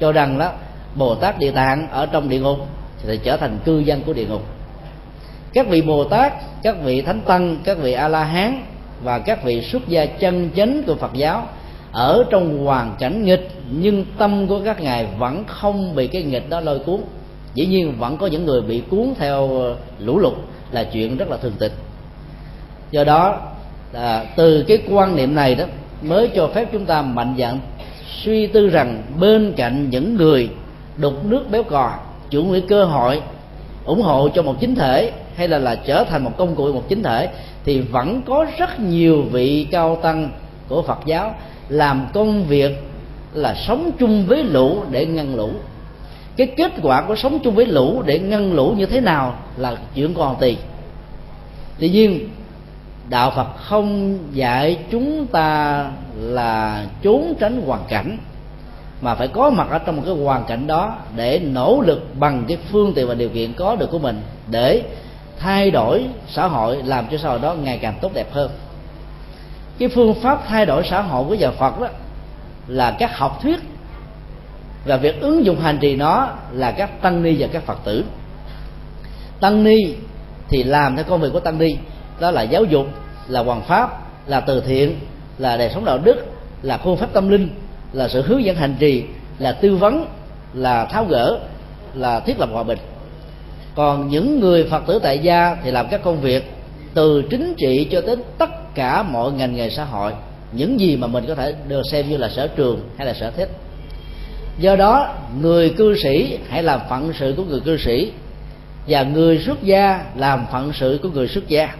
cho 0.00 0.12
rằng 0.12 0.38
đó, 0.38 0.52
bồ 0.94 1.14
tát 1.14 1.38
địa 1.38 1.50
tạng 1.50 1.88
ở 1.90 2.06
trong 2.06 2.28
địa 2.28 2.40
ngục 2.40 2.58
thì 3.06 3.20
trở 3.24 3.36
thành 3.36 3.58
cư 3.64 3.78
dân 3.78 4.02
của 4.06 4.12
địa 4.12 4.26
ngục. 4.26 4.42
Các 5.52 5.68
vị 5.68 5.82
bồ 5.82 6.04
tát, 6.04 6.32
các 6.62 6.76
vị 6.82 7.02
thánh 7.02 7.20
tăng, 7.20 7.56
các 7.64 7.78
vị 7.78 7.92
a 7.92 8.08
la 8.08 8.24
hán 8.24 8.62
và 9.02 9.18
các 9.18 9.44
vị 9.44 9.62
xuất 9.62 9.88
gia 9.88 10.06
chân 10.06 10.50
chánh 10.56 10.82
của 10.86 10.94
phật 10.94 11.12
giáo 11.14 11.48
ở 11.92 12.24
trong 12.30 12.64
hoàn 12.64 12.94
cảnh 12.98 13.24
nghịch 13.24 13.50
nhưng 13.70 14.04
tâm 14.18 14.46
của 14.46 14.60
các 14.64 14.80
ngài 14.80 15.06
vẫn 15.18 15.44
không 15.46 15.94
bị 15.94 16.06
cái 16.06 16.22
nghịch 16.22 16.50
đó 16.50 16.60
lôi 16.60 16.78
cuốn. 16.78 17.00
Dĩ 17.54 17.66
nhiên 17.66 17.94
vẫn 17.98 18.16
có 18.16 18.26
những 18.26 18.46
người 18.46 18.60
bị 18.60 18.82
cuốn 18.90 19.14
theo 19.18 19.58
ờ, 19.58 19.76
lũ 19.98 20.18
lụt 20.18 20.34
là 20.70 20.84
chuyện 20.84 21.16
rất 21.16 21.28
là 21.28 21.36
thường 21.36 21.54
tình. 21.58 21.72
Do 22.90 23.04
đó 23.04 23.40
à, 23.92 24.24
từ 24.36 24.64
cái 24.68 24.78
quan 24.90 25.16
niệm 25.16 25.34
này 25.34 25.54
đó 25.54 25.64
mới 26.02 26.30
cho 26.34 26.48
phép 26.54 26.68
chúng 26.72 26.86
ta 26.86 27.02
mạnh 27.02 27.34
dạn 27.38 27.58
suy 28.22 28.46
tư 28.46 28.68
rằng 28.68 29.02
bên 29.20 29.52
cạnh 29.56 29.90
những 29.90 30.16
người 30.16 30.48
đục 30.96 31.24
nước 31.24 31.50
béo 31.50 31.62
cò 31.62 31.92
chủ 32.30 32.44
nghĩa 32.44 32.60
cơ 32.60 32.84
hội 32.84 33.22
ủng 33.84 34.02
hộ 34.02 34.28
cho 34.34 34.42
một 34.42 34.54
chính 34.60 34.74
thể 34.74 35.12
hay 35.36 35.48
là 35.48 35.58
là 35.58 35.74
trở 35.74 36.04
thành 36.04 36.24
một 36.24 36.32
công 36.36 36.54
cụ 36.54 36.72
một 36.72 36.84
chính 36.88 37.02
thể, 37.02 37.28
thì 37.64 37.80
vẫn 37.80 38.22
có 38.26 38.46
rất 38.58 38.80
nhiều 38.80 39.22
vị 39.22 39.66
cao 39.70 39.98
tăng 40.02 40.30
của 40.68 40.82
Phật 40.82 40.98
giáo 41.06 41.34
làm 41.68 42.06
công 42.14 42.44
việc 42.44 42.82
là 43.32 43.54
sống 43.54 43.90
chung 43.98 44.26
với 44.26 44.42
lũ 44.42 44.82
để 44.90 45.06
ngăn 45.06 45.34
lũ. 45.34 45.50
Cái 46.36 46.46
kết 46.46 46.72
quả 46.82 47.02
của 47.02 47.16
sống 47.16 47.38
chung 47.44 47.54
với 47.54 47.66
lũ 47.66 48.02
để 48.06 48.18
ngăn 48.18 48.52
lũ 48.52 48.74
như 48.76 48.86
thế 48.86 49.00
nào 49.00 49.38
là 49.56 49.76
chuyện 49.94 50.14
còn 50.14 50.36
tùy 50.40 50.56
tuy 51.78 51.88
nhiên, 51.88 52.28
đạo 53.08 53.30
phật 53.36 53.56
không 53.56 54.18
dạy 54.32 54.78
chúng 54.90 55.26
ta 55.26 55.90
là 56.16 56.86
trốn 57.02 57.34
tránh 57.40 57.62
hoàn 57.66 57.80
cảnh, 57.88 58.18
mà 59.00 59.14
phải 59.14 59.28
có 59.28 59.50
mặt 59.50 59.66
ở 59.70 59.78
trong 59.78 59.96
một 59.96 60.02
cái 60.06 60.14
hoàn 60.14 60.44
cảnh 60.44 60.66
đó 60.66 60.96
để 61.16 61.40
nỗ 61.44 61.82
lực 61.86 62.14
bằng 62.18 62.44
cái 62.48 62.58
phương 62.70 62.92
tiện 62.94 63.08
và 63.08 63.14
điều 63.14 63.28
kiện 63.28 63.52
có 63.52 63.76
được 63.76 63.90
của 63.90 63.98
mình 63.98 64.22
để 64.50 64.82
thay 65.38 65.70
đổi 65.70 66.06
xã 66.28 66.46
hội 66.46 66.82
làm 66.84 67.06
cho 67.10 67.18
xã 67.18 67.28
hội 67.28 67.38
đó 67.38 67.54
ngày 67.54 67.78
càng 67.82 67.94
tốt 68.00 68.10
đẹp 68.14 68.32
hơn. 68.32 68.50
Cái 69.78 69.88
phương 69.88 70.14
pháp 70.14 70.42
thay 70.48 70.66
đổi 70.66 70.82
xã 70.90 71.02
hội 71.02 71.24
của 71.28 71.34
nhà 71.34 71.50
phật 71.50 71.80
đó 71.80 71.88
là 72.66 72.96
các 72.98 73.18
học 73.18 73.38
thuyết 73.42 73.60
và 74.84 74.96
việc 74.96 75.20
ứng 75.20 75.44
dụng 75.44 75.60
hành 75.60 75.78
trì 75.80 75.96
nó 75.96 76.28
là 76.52 76.70
các 76.70 77.02
tăng 77.02 77.22
ni 77.22 77.36
và 77.38 77.46
các 77.52 77.62
phật 77.62 77.78
tử. 77.84 78.04
Tăng 79.40 79.64
ni 79.64 79.76
thì 80.48 80.62
làm 80.62 80.96
theo 80.96 81.04
công 81.04 81.20
việc 81.20 81.28
của 81.32 81.40
tăng 81.40 81.58
ni, 81.58 81.76
đó 82.20 82.30
là 82.30 82.42
giáo 82.42 82.64
dục, 82.64 82.86
là 83.28 83.42
hoàng 83.42 83.62
pháp, 83.62 84.00
là 84.26 84.40
từ 84.40 84.60
thiện, 84.60 84.98
là 85.38 85.56
đời 85.56 85.70
sống 85.74 85.84
đạo 85.84 85.98
đức, 85.98 86.26
là 86.62 86.78
phương 86.78 86.96
pháp 86.96 87.12
tâm 87.12 87.28
linh, 87.28 87.48
là 87.92 88.08
sự 88.08 88.22
hướng 88.22 88.44
dẫn 88.44 88.56
hành 88.56 88.76
trì, 88.78 89.04
là 89.38 89.52
tư 89.52 89.76
vấn, 89.76 90.06
là 90.54 90.84
tháo 90.84 91.04
gỡ, 91.04 91.38
là 91.94 92.20
thiết 92.20 92.40
lập 92.40 92.48
hòa 92.52 92.62
bình 92.62 92.78
còn 93.74 94.08
những 94.08 94.40
người 94.40 94.64
phật 94.64 94.86
tử 94.86 94.98
tại 95.02 95.18
gia 95.18 95.56
thì 95.64 95.70
làm 95.70 95.86
các 95.90 96.02
công 96.04 96.20
việc 96.20 96.52
từ 96.94 97.22
chính 97.30 97.54
trị 97.56 97.88
cho 97.90 98.00
đến 98.00 98.22
tất 98.38 98.74
cả 98.74 99.02
mọi 99.02 99.32
ngành 99.32 99.56
nghề 99.56 99.70
xã 99.70 99.84
hội. 99.84 100.12
Những 100.52 100.80
gì 100.80 100.96
mà 100.96 101.06
mình 101.06 101.24
có 101.28 101.34
thể 101.34 101.54
được 101.68 101.82
xem 101.90 102.08
như 102.08 102.16
là 102.16 102.28
sở 102.28 102.46
trường 102.46 102.80
hay 102.96 103.06
là 103.06 103.14
sở 103.14 103.30
thích. 103.30 103.50
Do 104.58 104.76
đó, 104.76 105.14
người 105.40 105.70
cư 105.70 105.96
sĩ 106.02 106.38
hãy 106.48 106.62
làm 106.62 106.80
phận 106.90 107.12
sự 107.18 107.34
của 107.36 107.44
người 107.44 107.60
cư 107.60 107.76
sĩ 107.76 108.12
và 108.88 109.02
người 109.02 109.38
xuất 109.38 109.62
gia 109.62 110.04
làm 110.16 110.46
phận 110.52 110.72
sự 110.72 110.98
của 111.02 111.08
người 111.08 111.28
xuất 111.28 111.48
gia. 111.48 111.74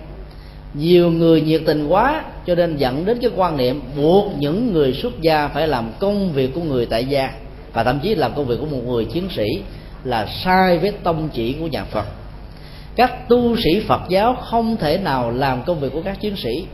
Nhiều 0.74 1.10
người 1.10 1.40
nhiệt 1.40 1.62
tình 1.66 1.88
quá 1.88 2.24
cho 2.46 2.54
nên 2.54 2.76
dẫn 2.76 3.04
đến 3.04 3.18
cái 3.20 3.30
quan 3.36 3.56
niệm 3.56 3.82
buộc 3.96 4.32
những 4.38 4.72
người 4.72 4.92
xuất 4.92 5.20
gia 5.20 5.48
phải 5.48 5.68
làm 5.68 5.90
công 5.98 6.32
việc 6.32 6.54
của 6.54 6.60
người 6.60 6.86
tại 6.86 7.04
gia 7.04 7.30
và 7.72 7.84
thậm 7.84 8.00
chí 8.02 8.14
làm 8.14 8.34
công 8.34 8.46
việc 8.46 8.56
của 8.60 8.66
một 8.66 8.82
người 8.86 9.04
chiến 9.04 9.28
sĩ 9.36 9.44
là 10.04 10.26
sai 10.44 10.78
với 10.78 10.92
tông 11.02 11.28
chỉ 11.32 11.56
của 11.60 11.66
nhà 11.66 11.84
Phật. 11.84 12.06
Các 12.96 13.28
tu 13.28 13.56
sĩ 13.56 13.80
Phật 13.88 14.00
giáo 14.08 14.34
không 14.34 14.76
thể 14.76 14.98
nào 14.98 15.30
làm 15.30 15.62
công 15.62 15.80
việc 15.80 15.92
của 15.92 16.02
các 16.04 16.20
chiến 16.20 16.36
sĩ. 16.36 16.66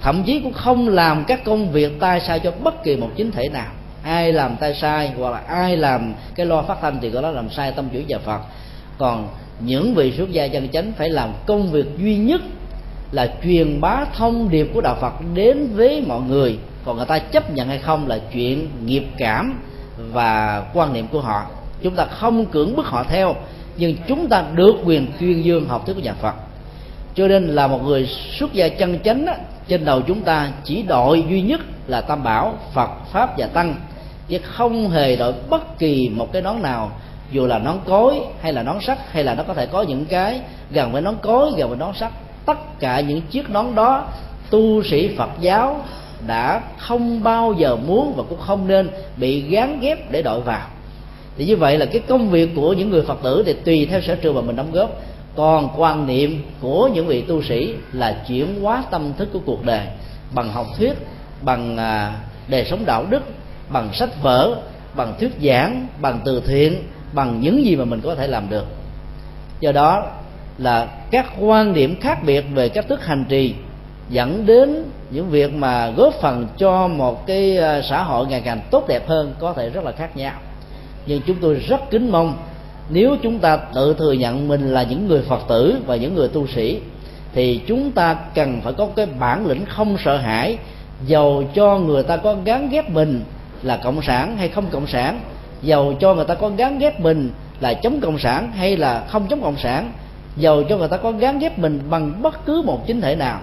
Thậm 0.00 0.22
chí 0.22 0.40
cũng 0.40 0.52
không 0.52 0.88
làm 0.88 1.24
các 1.24 1.44
công 1.44 1.70
việc 1.70 2.00
tay 2.00 2.20
sai 2.20 2.40
cho 2.40 2.52
bất 2.62 2.84
kỳ 2.84 2.96
một 2.96 3.10
chính 3.16 3.30
thể 3.30 3.48
nào. 3.48 3.70
Ai 4.02 4.32
làm 4.32 4.56
tay 4.56 4.74
sai 4.74 5.12
hoặc 5.18 5.30
là 5.30 5.38
ai 5.38 5.76
làm 5.76 6.14
cái 6.34 6.46
lo 6.46 6.62
phát 6.62 6.78
thanh 6.80 6.98
thì 7.00 7.10
có 7.10 7.20
đó 7.20 7.30
làm 7.30 7.50
sai 7.50 7.72
tâm 7.72 7.88
chủ 7.92 7.98
nhà 8.06 8.18
Phật. 8.18 8.40
Còn 8.98 9.28
những 9.60 9.94
vị 9.94 10.12
xuất 10.12 10.30
gia 10.30 10.48
chân 10.48 10.68
chánh 10.68 10.92
phải 10.96 11.10
làm 11.10 11.32
công 11.46 11.70
việc 11.70 11.86
duy 11.98 12.16
nhất 12.16 12.40
là 13.12 13.34
truyền 13.44 13.80
bá 13.80 14.04
thông 14.16 14.48
điệp 14.50 14.70
của 14.74 14.80
đạo 14.80 14.96
Phật 15.00 15.12
đến 15.34 15.68
với 15.74 16.04
mọi 16.06 16.20
người. 16.20 16.58
Còn 16.84 16.96
người 16.96 17.06
ta 17.06 17.18
chấp 17.18 17.50
nhận 17.50 17.68
hay 17.68 17.78
không 17.78 18.08
là 18.08 18.18
chuyện 18.32 18.68
nghiệp 18.84 19.04
cảm 19.18 19.60
và 20.12 20.62
quan 20.74 20.92
niệm 20.92 21.06
của 21.08 21.20
họ 21.20 21.46
chúng 21.82 21.94
ta 21.94 22.04
không 22.04 22.46
cưỡng 22.46 22.76
bức 22.76 22.86
họ 22.86 23.04
theo 23.08 23.34
nhưng 23.76 23.96
chúng 24.08 24.28
ta 24.28 24.44
được 24.54 24.74
quyền 24.84 25.06
tuyên 25.20 25.44
dương 25.44 25.68
học 25.68 25.86
thuyết 25.86 25.94
của 25.94 26.00
nhà 26.00 26.14
Phật. 26.14 26.34
Cho 27.14 27.28
nên 27.28 27.46
là 27.46 27.66
một 27.66 27.84
người 27.84 28.08
xuất 28.38 28.52
gia 28.52 28.68
chân 28.68 28.98
chánh 29.04 29.26
á, 29.26 29.36
trên 29.68 29.84
đầu 29.84 30.00
chúng 30.00 30.20
ta 30.20 30.50
chỉ 30.64 30.82
đội 30.82 31.24
duy 31.28 31.42
nhất 31.42 31.60
là 31.86 32.00
tam 32.00 32.22
bảo 32.22 32.58
Phật 32.74 32.90
pháp 33.12 33.38
và 33.38 33.46
tăng. 33.46 33.74
Chứ 34.28 34.38
không 34.42 34.90
hề 34.90 35.16
đội 35.16 35.32
bất 35.50 35.78
kỳ 35.78 36.08
một 36.08 36.32
cái 36.32 36.42
nón 36.42 36.62
nào 36.62 36.90
dù 37.30 37.46
là 37.46 37.58
nón 37.58 37.76
cối 37.84 38.20
hay 38.40 38.52
là 38.52 38.62
nón 38.62 38.80
sắt 38.80 38.98
hay 39.10 39.24
là 39.24 39.34
nó 39.34 39.42
có 39.42 39.54
thể 39.54 39.66
có 39.66 39.82
những 39.82 40.04
cái 40.04 40.40
gần 40.70 40.92
với 40.92 41.02
nón 41.02 41.14
cối 41.22 41.50
gần 41.56 41.68
với 41.68 41.78
nón 41.78 41.94
sắt. 41.94 42.12
Tất 42.46 42.80
cả 42.80 43.00
những 43.00 43.20
chiếc 43.20 43.50
nón 43.50 43.74
đó 43.74 44.04
tu 44.50 44.82
sĩ 44.82 45.16
Phật 45.16 45.30
giáo 45.40 45.84
đã 46.26 46.62
không 46.78 47.22
bao 47.22 47.54
giờ 47.58 47.76
muốn 47.76 48.12
và 48.16 48.22
cũng 48.28 48.40
không 48.40 48.68
nên 48.68 48.90
bị 49.16 49.40
gán 49.40 49.80
ghép 49.80 50.10
để 50.10 50.22
đội 50.22 50.40
vào 50.40 50.68
thì 51.36 51.44
như 51.44 51.56
vậy 51.56 51.78
là 51.78 51.86
cái 51.86 52.02
công 52.08 52.30
việc 52.30 52.50
của 52.56 52.72
những 52.72 52.90
người 52.90 53.02
phật 53.02 53.18
tử 53.22 53.42
thì 53.46 53.52
tùy 53.52 53.86
theo 53.90 54.00
sở 54.00 54.14
trường 54.14 54.34
mà 54.34 54.40
mình 54.40 54.56
đóng 54.56 54.72
góp. 54.72 55.02
Còn 55.36 55.68
quan 55.76 56.06
niệm 56.06 56.42
của 56.60 56.90
những 56.94 57.06
vị 57.06 57.22
tu 57.22 57.42
sĩ 57.42 57.74
là 57.92 58.22
chuyển 58.28 58.62
hóa 58.62 58.84
tâm 58.90 59.12
thức 59.18 59.28
của 59.32 59.40
cuộc 59.46 59.64
đời 59.64 59.86
bằng 60.34 60.52
học 60.52 60.66
thuyết, 60.78 60.92
bằng 61.42 61.76
à, 61.76 62.14
đời 62.48 62.64
sống 62.64 62.86
đạo 62.86 63.04
đức, 63.10 63.22
bằng 63.68 63.92
sách 63.92 64.22
vở, 64.22 64.56
bằng 64.94 65.14
thuyết 65.20 65.30
giảng, 65.42 65.86
bằng 66.00 66.20
từ 66.24 66.42
thiện, 66.46 66.82
bằng 67.12 67.40
những 67.40 67.64
gì 67.64 67.76
mà 67.76 67.84
mình 67.84 68.00
có 68.00 68.14
thể 68.14 68.26
làm 68.26 68.50
được. 68.50 68.64
Do 69.60 69.72
đó 69.72 70.02
là 70.58 70.88
các 71.10 71.26
quan 71.40 71.74
điểm 71.74 72.00
khác 72.00 72.18
biệt 72.24 72.44
về 72.54 72.68
cách 72.68 72.88
thức 72.88 73.04
hành 73.04 73.24
trì 73.28 73.54
dẫn 74.10 74.46
đến 74.46 74.84
những 75.10 75.30
việc 75.30 75.54
mà 75.54 75.90
góp 75.90 76.14
phần 76.14 76.46
cho 76.58 76.88
một 76.88 77.26
cái 77.26 77.58
à, 77.58 77.82
xã 77.82 78.02
hội 78.02 78.26
ngày 78.26 78.42
càng 78.44 78.60
tốt 78.70 78.88
đẹp 78.88 79.08
hơn 79.08 79.34
có 79.38 79.52
thể 79.52 79.70
rất 79.70 79.84
là 79.84 79.92
khác 79.92 80.16
nhau 80.16 80.34
nhưng 81.06 81.20
chúng 81.26 81.36
tôi 81.40 81.54
rất 81.54 81.90
kính 81.90 82.10
mong 82.10 82.34
nếu 82.90 83.16
chúng 83.22 83.38
ta 83.38 83.56
tự 83.56 83.94
thừa 83.98 84.12
nhận 84.12 84.48
mình 84.48 84.72
là 84.72 84.82
những 84.82 85.08
người 85.08 85.22
phật 85.22 85.40
tử 85.48 85.76
và 85.86 85.96
những 85.96 86.14
người 86.14 86.28
tu 86.28 86.46
sĩ, 86.46 86.80
thì 87.34 87.60
chúng 87.66 87.90
ta 87.90 88.14
cần 88.34 88.60
phải 88.60 88.72
có 88.72 88.88
cái 88.96 89.06
bản 89.06 89.46
lĩnh 89.46 89.64
không 89.66 89.96
sợ 90.04 90.16
hãi 90.16 90.58
dầu 91.06 91.44
cho 91.54 91.78
người 91.78 92.02
ta 92.02 92.16
có 92.16 92.36
gắn 92.44 92.68
ghép 92.68 92.90
mình 92.90 93.20
là 93.62 93.76
cộng 93.76 94.02
sản 94.02 94.36
hay 94.36 94.48
không 94.48 94.66
cộng 94.70 94.86
sản 94.86 95.20
dầu 95.62 95.94
cho 96.00 96.14
người 96.14 96.24
ta 96.24 96.34
có 96.34 96.50
gắn 96.50 96.78
ghép 96.78 97.00
mình 97.00 97.30
là 97.60 97.74
chống 97.74 98.00
cộng 98.00 98.18
sản 98.18 98.52
hay 98.52 98.76
là 98.76 99.04
không 99.08 99.26
chống 99.28 99.42
cộng 99.42 99.56
sản 99.56 99.92
dầu 100.36 100.62
cho 100.62 100.76
người 100.76 100.88
ta 100.88 100.96
có 100.96 101.12
gắn 101.12 101.38
ghép 101.38 101.58
mình 101.58 101.80
bằng 101.90 102.22
bất 102.22 102.46
cứ 102.46 102.62
một 102.62 102.86
chính 102.86 103.00
thể 103.00 103.16
nào. 103.16 103.40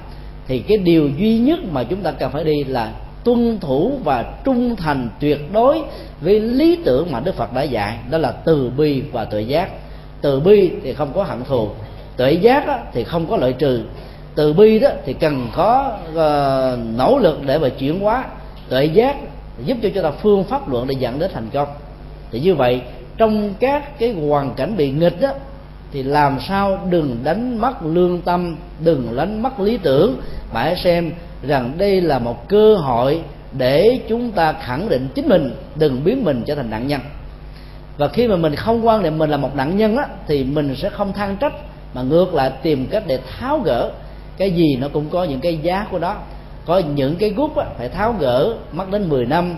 Thì 0.47 0.59
cái 0.59 0.77
điều 0.77 1.09
duy 1.09 1.37
nhất 1.37 1.59
mà 1.71 1.83
chúng 1.83 2.01
ta 2.01 2.11
cần 2.11 2.31
phải 2.31 2.43
đi 2.43 2.63
là 2.63 2.91
tuân 3.29 3.59
thủ 3.59 3.91
và 4.03 4.25
trung 4.43 4.75
thành 4.75 5.09
tuyệt 5.19 5.53
đối 5.53 5.81
với 6.21 6.39
lý 6.39 6.75
tưởng 6.85 7.11
mà 7.11 7.19
Đức 7.19 7.35
Phật 7.35 7.53
đã 7.53 7.63
dạy 7.63 7.97
đó 8.09 8.17
là 8.17 8.31
từ 8.31 8.71
bi 8.77 9.03
và 9.11 9.25
tuệ 9.25 9.41
giác. 9.41 9.69
Từ 10.21 10.39
bi 10.39 10.71
thì 10.83 10.93
không 10.93 11.11
có 11.15 11.23
hận 11.23 11.43
thù 11.43 11.69
tuệ 12.17 12.31
giác 12.31 12.63
thì 12.93 13.03
không 13.03 13.27
có 13.27 13.37
lợi 13.37 13.53
trừ. 13.53 13.81
Từ 14.35 14.53
bi 14.53 14.79
đó 14.79 14.89
thì 15.05 15.13
cần 15.13 15.47
có 15.55 15.97
uh, 16.09 16.97
nỗ 16.97 17.19
lực 17.19 17.39
để 17.45 17.57
mà 17.57 17.69
chuyển 17.69 17.99
hóa. 17.99 18.25
Tuệ 18.69 18.85
giác 18.85 19.15
giúp 19.65 19.77
cho 19.83 19.89
chúng 19.93 20.03
ta 20.03 20.11
phương 20.11 20.43
pháp 20.43 20.69
luận 20.69 20.87
để 20.87 20.95
dẫn 20.99 21.19
đến 21.19 21.31
thành 21.33 21.49
công. 21.53 21.67
Thì 22.31 22.39
như 22.39 22.55
vậy 22.55 22.81
trong 23.17 23.53
các 23.59 23.99
cái 23.99 24.13
hoàn 24.13 24.53
cảnh 24.53 24.77
bị 24.77 24.91
nghịch 24.91 25.21
đó 25.21 25.29
thì 25.91 26.03
làm 26.03 26.37
sao 26.47 26.79
đừng 26.89 27.17
đánh 27.23 27.61
mất 27.61 27.85
lương 27.85 28.21
tâm 28.21 28.55
đừng 28.83 29.15
đánh 29.15 29.43
mất 29.43 29.59
lý 29.59 29.77
tưởng 29.77 30.21
mà 30.53 30.61
hãy 30.61 30.75
xem 30.75 31.11
rằng 31.43 31.73
đây 31.77 32.01
là 32.01 32.19
một 32.19 32.49
cơ 32.49 32.75
hội 32.75 33.21
để 33.57 33.99
chúng 34.09 34.31
ta 34.31 34.53
khẳng 34.53 34.89
định 34.89 35.07
chính 35.15 35.27
mình 35.27 35.55
đừng 35.75 36.03
biến 36.03 36.23
mình 36.23 36.43
trở 36.47 36.55
thành 36.55 36.69
nạn 36.69 36.87
nhân. 36.87 37.01
Và 37.97 38.07
khi 38.07 38.27
mà 38.27 38.35
mình 38.35 38.55
không 38.55 38.87
quan 38.87 39.03
niệm 39.03 39.17
mình 39.17 39.29
là 39.29 39.37
một 39.37 39.55
nạn 39.55 39.77
nhân 39.77 39.97
á 39.97 40.05
thì 40.27 40.43
mình 40.43 40.75
sẽ 40.75 40.89
không 40.89 41.13
than 41.13 41.37
trách 41.37 41.53
mà 41.93 42.01
ngược 42.01 42.33
lại 42.33 42.51
tìm 42.63 42.87
cách 42.87 43.03
để 43.07 43.19
tháo 43.39 43.59
gỡ 43.59 43.91
cái 44.37 44.51
gì 44.51 44.77
nó 44.81 44.87
cũng 44.87 45.09
có 45.09 45.23
những 45.23 45.39
cái 45.39 45.57
giá 45.57 45.87
của 45.91 45.99
đó. 45.99 46.15
Có 46.65 46.81
những 46.95 47.15
cái 47.15 47.29
gút 47.29 47.55
á, 47.55 47.65
phải 47.77 47.89
tháo 47.89 48.15
gỡ 48.19 48.53
mất 48.71 48.91
đến 48.91 49.09
10 49.09 49.25
năm 49.25 49.55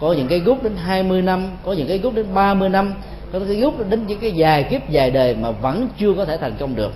có 0.00 0.12
những 0.12 0.28
cái 0.28 0.38
gút 0.38 0.62
đến 0.62 0.76
20 0.76 1.22
năm 1.22 1.50
có 1.64 1.72
những 1.72 1.88
cái 1.88 1.98
gút 1.98 2.14
đến 2.14 2.26
30 2.34 2.68
năm 2.68 2.94
có 3.32 3.38
những 3.38 3.48
cái 3.48 3.56
gút 3.56 3.74
đến 3.88 4.06
những 4.06 4.20
cái 4.20 4.32
dài 4.32 4.62
kiếp 4.62 4.90
dài 4.90 5.10
đời 5.10 5.36
mà 5.40 5.50
vẫn 5.50 5.88
chưa 5.98 6.14
có 6.16 6.24
thể 6.24 6.36
thành 6.36 6.52
công 6.58 6.76
được. 6.76 6.92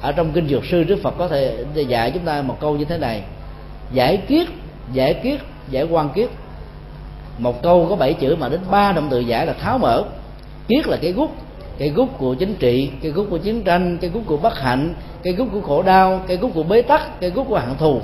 Ở 0.00 0.12
trong 0.12 0.32
kinh 0.32 0.48
dược 0.48 0.64
sư 0.64 0.84
đức 0.84 0.98
phật 1.02 1.14
có 1.18 1.28
thể 1.28 1.64
dạy 1.74 2.10
chúng 2.10 2.24
ta 2.24 2.42
một 2.42 2.56
câu 2.60 2.76
như 2.76 2.84
thế 2.84 2.98
này 2.98 3.22
giải 3.92 4.16
kiết 4.16 4.46
giải 4.92 5.14
kiết, 5.14 5.40
giải 5.70 5.84
quan 5.84 6.08
kiết. 6.08 6.30
Một 7.38 7.62
câu 7.62 7.86
có 7.90 7.96
bảy 7.96 8.14
chữ 8.14 8.36
mà 8.36 8.48
đến 8.48 8.60
ba 8.70 8.92
động 8.92 9.08
từ 9.10 9.20
giải 9.20 9.46
là 9.46 9.52
tháo 9.52 9.78
mở. 9.78 10.04
Kiết 10.68 10.86
là 10.86 10.96
cái 10.96 11.12
gút 11.12 11.30
cái 11.78 11.88
gút 11.88 12.08
của 12.18 12.34
chính 12.34 12.54
trị 12.54 12.90
cái 13.02 13.12
gút 13.12 13.30
của 13.30 13.38
chiến 13.38 13.62
tranh 13.62 13.98
cái 14.00 14.10
gút 14.10 14.22
của 14.26 14.36
bất 14.36 14.60
hạnh 14.60 14.94
cái 15.22 15.32
gút 15.32 15.48
của 15.52 15.60
khổ 15.60 15.82
đau 15.82 16.20
cái 16.26 16.36
gút 16.36 16.54
của 16.54 16.62
bế 16.62 16.82
tắc 16.82 17.20
cái 17.20 17.30
gút 17.30 17.46
của 17.48 17.58
hận 17.58 17.76
thù. 17.78 18.00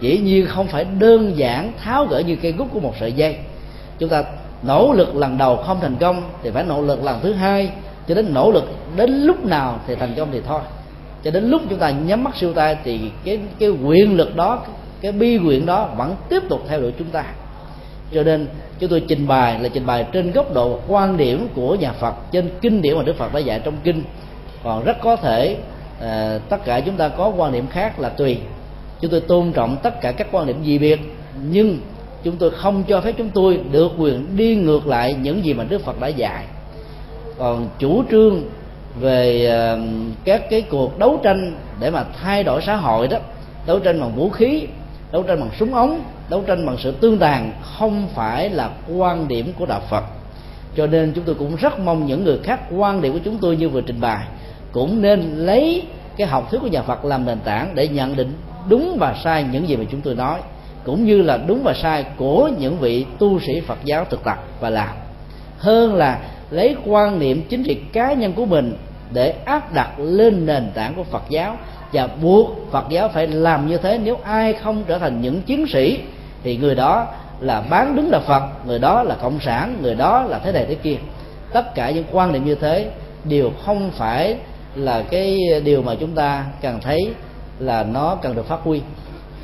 Dĩ 0.00 0.18
nhiên 0.18 0.46
không 0.46 0.66
phải 0.66 0.84
đơn 0.84 1.32
giản 1.36 1.72
tháo 1.84 2.06
gỡ 2.06 2.18
như 2.18 2.36
cây 2.36 2.52
gút 2.52 2.68
của 2.72 2.80
một 2.80 2.94
sợi 3.00 3.12
dây. 3.12 3.36
Chúng 3.98 4.08
ta 4.08 4.24
nỗ 4.62 4.92
lực 4.92 5.16
lần 5.16 5.38
đầu 5.38 5.56
không 5.56 5.80
thành 5.80 5.96
công 5.96 6.22
thì 6.42 6.50
phải 6.50 6.64
nỗ 6.64 6.82
lực 6.82 7.04
lần 7.04 7.20
thứ 7.22 7.32
hai. 7.32 7.70
Cho 8.08 8.14
đến 8.14 8.34
nỗ 8.34 8.52
lực 8.52 8.64
đến 8.96 9.10
lúc 9.10 9.44
nào 9.44 9.80
thì 9.86 9.94
thành 9.94 10.14
công 10.16 10.28
thì 10.32 10.40
thôi. 10.46 10.60
Cho 11.24 11.30
đến 11.30 11.50
lúc 11.50 11.62
chúng 11.70 11.78
ta 11.78 11.90
nhắm 11.90 12.24
mắt 12.24 12.36
siêu 12.36 12.52
tay 12.52 12.76
thì 12.84 13.00
cái 13.24 13.38
cái 13.58 13.68
quyền 13.68 14.16
lực 14.16 14.36
đó 14.36 14.62
cái 15.04 15.12
bi 15.12 15.38
nguyện 15.38 15.66
đó 15.66 15.88
vẫn 15.96 16.16
tiếp 16.28 16.42
tục 16.48 16.62
theo 16.68 16.80
đuổi 16.80 16.92
chúng 16.98 17.08
ta. 17.08 17.24
Cho 18.12 18.22
nên 18.22 18.46
chúng 18.78 18.90
tôi 18.90 19.04
trình 19.08 19.26
bày 19.26 19.60
là 19.60 19.68
trình 19.68 19.86
bày 19.86 20.06
trên 20.12 20.32
góc 20.32 20.54
độ 20.54 20.78
quan 20.88 21.16
điểm 21.16 21.48
của 21.54 21.74
nhà 21.74 21.92
Phật 21.92 22.14
trên 22.32 22.50
kinh 22.60 22.82
điển 22.82 22.96
mà 22.96 23.02
Đức 23.02 23.16
Phật 23.16 23.34
đã 23.34 23.40
dạy 23.40 23.60
trong 23.64 23.74
kinh. 23.84 24.02
Còn 24.62 24.84
rất 24.84 24.96
có 25.02 25.16
thể 25.16 25.56
à, 26.00 26.38
tất 26.48 26.64
cả 26.64 26.80
chúng 26.80 26.96
ta 26.96 27.08
có 27.08 27.32
quan 27.36 27.52
điểm 27.52 27.66
khác 27.66 28.00
là 28.00 28.08
tùy. 28.08 28.38
Chúng 29.00 29.10
tôi 29.10 29.20
tôn 29.20 29.52
trọng 29.52 29.76
tất 29.82 30.00
cả 30.00 30.12
các 30.12 30.26
quan 30.32 30.46
điểm 30.46 30.62
gì 30.62 30.78
biệt 30.78 31.00
nhưng 31.50 31.78
chúng 32.22 32.36
tôi 32.36 32.50
không 32.50 32.84
cho 32.88 33.00
phép 33.00 33.14
chúng 33.18 33.30
tôi 33.34 33.60
được 33.72 33.92
quyền 33.98 34.36
đi 34.36 34.56
ngược 34.56 34.86
lại 34.86 35.14
những 35.14 35.44
gì 35.44 35.54
mà 35.54 35.64
Đức 35.64 35.84
Phật 35.84 36.00
đã 36.00 36.08
dạy. 36.08 36.44
Còn 37.38 37.68
chủ 37.78 38.04
trương 38.10 38.42
về 39.00 39.46
ờ, 39.46 39.78
các 40.24 40.50
cái 40.50 40.62
cuộc 40.62 40.98
đấu 40.98 41.20
tranh 41.22 41.56
để 41.80 41.90
mà 41.90 42.04
thay 42.22 42.44
đổi 42.44 42.62
xã 42.62 42.76
hội 42.76 43.08
đó 43.08 43.18
đấu 43.66 43.78
tranh 43.78 44.00
bằng 44.00 44.16
vũ 44.16 44.30
khí 44.30 44.66
đấu 45.14 45.22
tranh 45.22 45.40
bằng 45.40 45.50
súng 45.58 45.74
ống, 45.74 46.02
đấu 46.28 46.42
tranh 46.46 46.66
bằng 46.66 46.76
sự 46.78 46.90
tương 46.90 47.18
tàn 47.18 47.52
không 47.62 48.08
phải 48.14 48.50
là 48.50 48.70
quan 48.94 49.28
điểm 49.28 49.52
của 49.58 49.66
đạo 49.66 49.80
phật. 49.90 50.04
Cho 50.76 50.86
nên 50.86 51.12
chúng 51.14 51.24
tôi 51.24 51.34
cũng 51.34 51.56
rất 51.56 51.78
mong 51.78 52.06
những 52.06 52.24
người 52.24 52.38
khác 52.44 52.60
quan 52.76 53.02
điểm 53.02 53.12
của 53.12 53.18
chúng 53.24 53.38
tôi 53.38 53.56
như 53.56 53.68
vừa 53.68 53.80
trình 53.80 54.00
bày, 54.00 54.26
cũng 54.72 55.02
nên 55.02 55.20
lấy 55.36 55.82
cái 56.16 56.26
học 56.26 56.50
thuyết 56.50 56.58
của 56.62 56.66
nhà 56.66 56.82
Phật 56.82 57.04
làm 57.04 57.26
nền 57.26 57.38
tảng 57.40 57.74
để 57.74 57.88
nhận 57.88 58.16
định 58.16 58.32
đúng 58.68 58.96
và 59.00 59.14
sai 59.24 59.44
những 59.52 59.68
gì 59.68 59.76
mà 59.76 59.84
chúng 59.90 60.00
tôi 60.00 60.14
nói, 60.14 60.40
cũng 60.84 61.04
như 61.04 61.22
là 61.22 61.36
đúng 61.36 61.62
và 61.62 61.74
sai 61.74 62.04
của 62.16 62.50
những 62.58 62.78
vị 62.78 63.06
tu 63.18 63.40
sĩ 63.40 63.60
Phật 63.60 63.78
giáo 63.84 64.04
thực 64.10 64.24
tập 64.24 64.44
và 64.60 64.70
làm. 64.70 64.96
Hơn 65.58 65.94
là 65.94 66.18
lấy 66.50 66.76
quan 66.86 67.18
niệm 67.18 67.42
chính 67.48 67.64
trị 67.64 67.74
cá 67.92 68.12
nhân 68.12 68.32
của 68.32 68.46
mình 68.46 68.76
để 69.12 69.34
áp 69.44 69.74
đặt 69.74 69.90
lên 69.98 70.46
nền 70.46 70.70
tảng 70.74 70.94
của 70.94 71.04
Phật 71.04 71.22
giáo 71.28 71.56
và 71.94 72.06
buộc 72.06 72.50
Phật 72.70 72.84
giáo 72.88 73.08
phải 73.08 73.26
làm 73.26 73.68
như 73.68 73.76
thế. 73.76 73.98
Nếu 73.98 74.18
ai 74.24 74.52
không 74.52 74.84
trở 74.86 74.98
thành 74.98 75.20
những 75.20 75.42
chiến 75.42 75.66
sĩ, 75.72 76.00
thì 76.42 76.56
người 76.56 76.74
đó 76.74 77.06
là 77.40 77.60
bán 77.70 77.96
đứng 77.96 78.10
là 78.10 78.20
Phật, 78.20 78.42
người 78.66 78.78
đó 78.78 79.02
là 79.02 79.14
cộng 79.14 79.40
sản, 79.40 79.76
người 79.82 79.94
đó 79.94 80.22
là 80.22 80.38
thế 80.38 80.52
này 80.52 80.64
thế 80.68 80.74
kia. 80.74 80.96
Tất 81.52 81.74
cả 81.74 81.90
những 81.90 82.04
quan 82.12 82.32
niệm 82.32 82.44
như 82.44 82.54
thế 82.54 82.90
đều 83.24 83.50
không 83.64 83.90
phải 83.90 84.36
là 84.74 85.02
cái 85.02 85.38
điều 85.64 85.82
mà 85.82 85.94
chúng 86.00 86.14
ta 86.14 86.44
cần 86.62 86.78
thấy 86.82 87.00
là 87.58 87.82
nó 87.82 88.14
cần 88.22 88.34
được 88.34 88.46
phát 88.48 88.60
huy. 88.62 88.80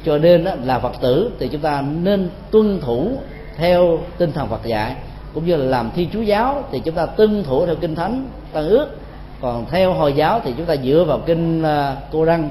Cho 0.05 0.19
nên 0.19 0.45
là 0.45 0.79
phật 0.79 1.01
tử 1.01 1.31
thì 1.39 1.49
chúng 1.49 1.61
ta 1.61 1.83
nên 2.03 2.31
tuân 2.51 2.81
thủ 2.81 3.11
theo 3.57 3.99
tinh 4.19 4.33
thần 4.33 4.49
phật 4.49 4.65
dạy, 4.65 4.95
cũng 5.35 5.47
như 5.47 5.57
là 5.57 5.65
làm 5.65 5.91
thi 5.97 6.09
chú 6.13 6.23
giáo 6.23 6.65
thì 6.73 6.81
chúng 6.85 6.95
ta 6.95 7.07
tuân 7.07 7.45
thủ 7.45 7.67
theo 7.67 7.75
kinh 7.75 7.95
thánh 7.95 8.27
tăng 8.53 8.69
ước 8.69 9.00
còn 9.41 9.67
theo 9.71 9.93
hồi 9.93 10.13
giáo 10.13 10.41
thì 10.45 10.55
chúng 10.57 10.67
ta 10.67 10.77
dựa 10.77 11.05
vào 11.09 11.19
kinh 11.27 11.63
à, 11.63 11.97
cô 12.13 12.25
răng 12.25 12.51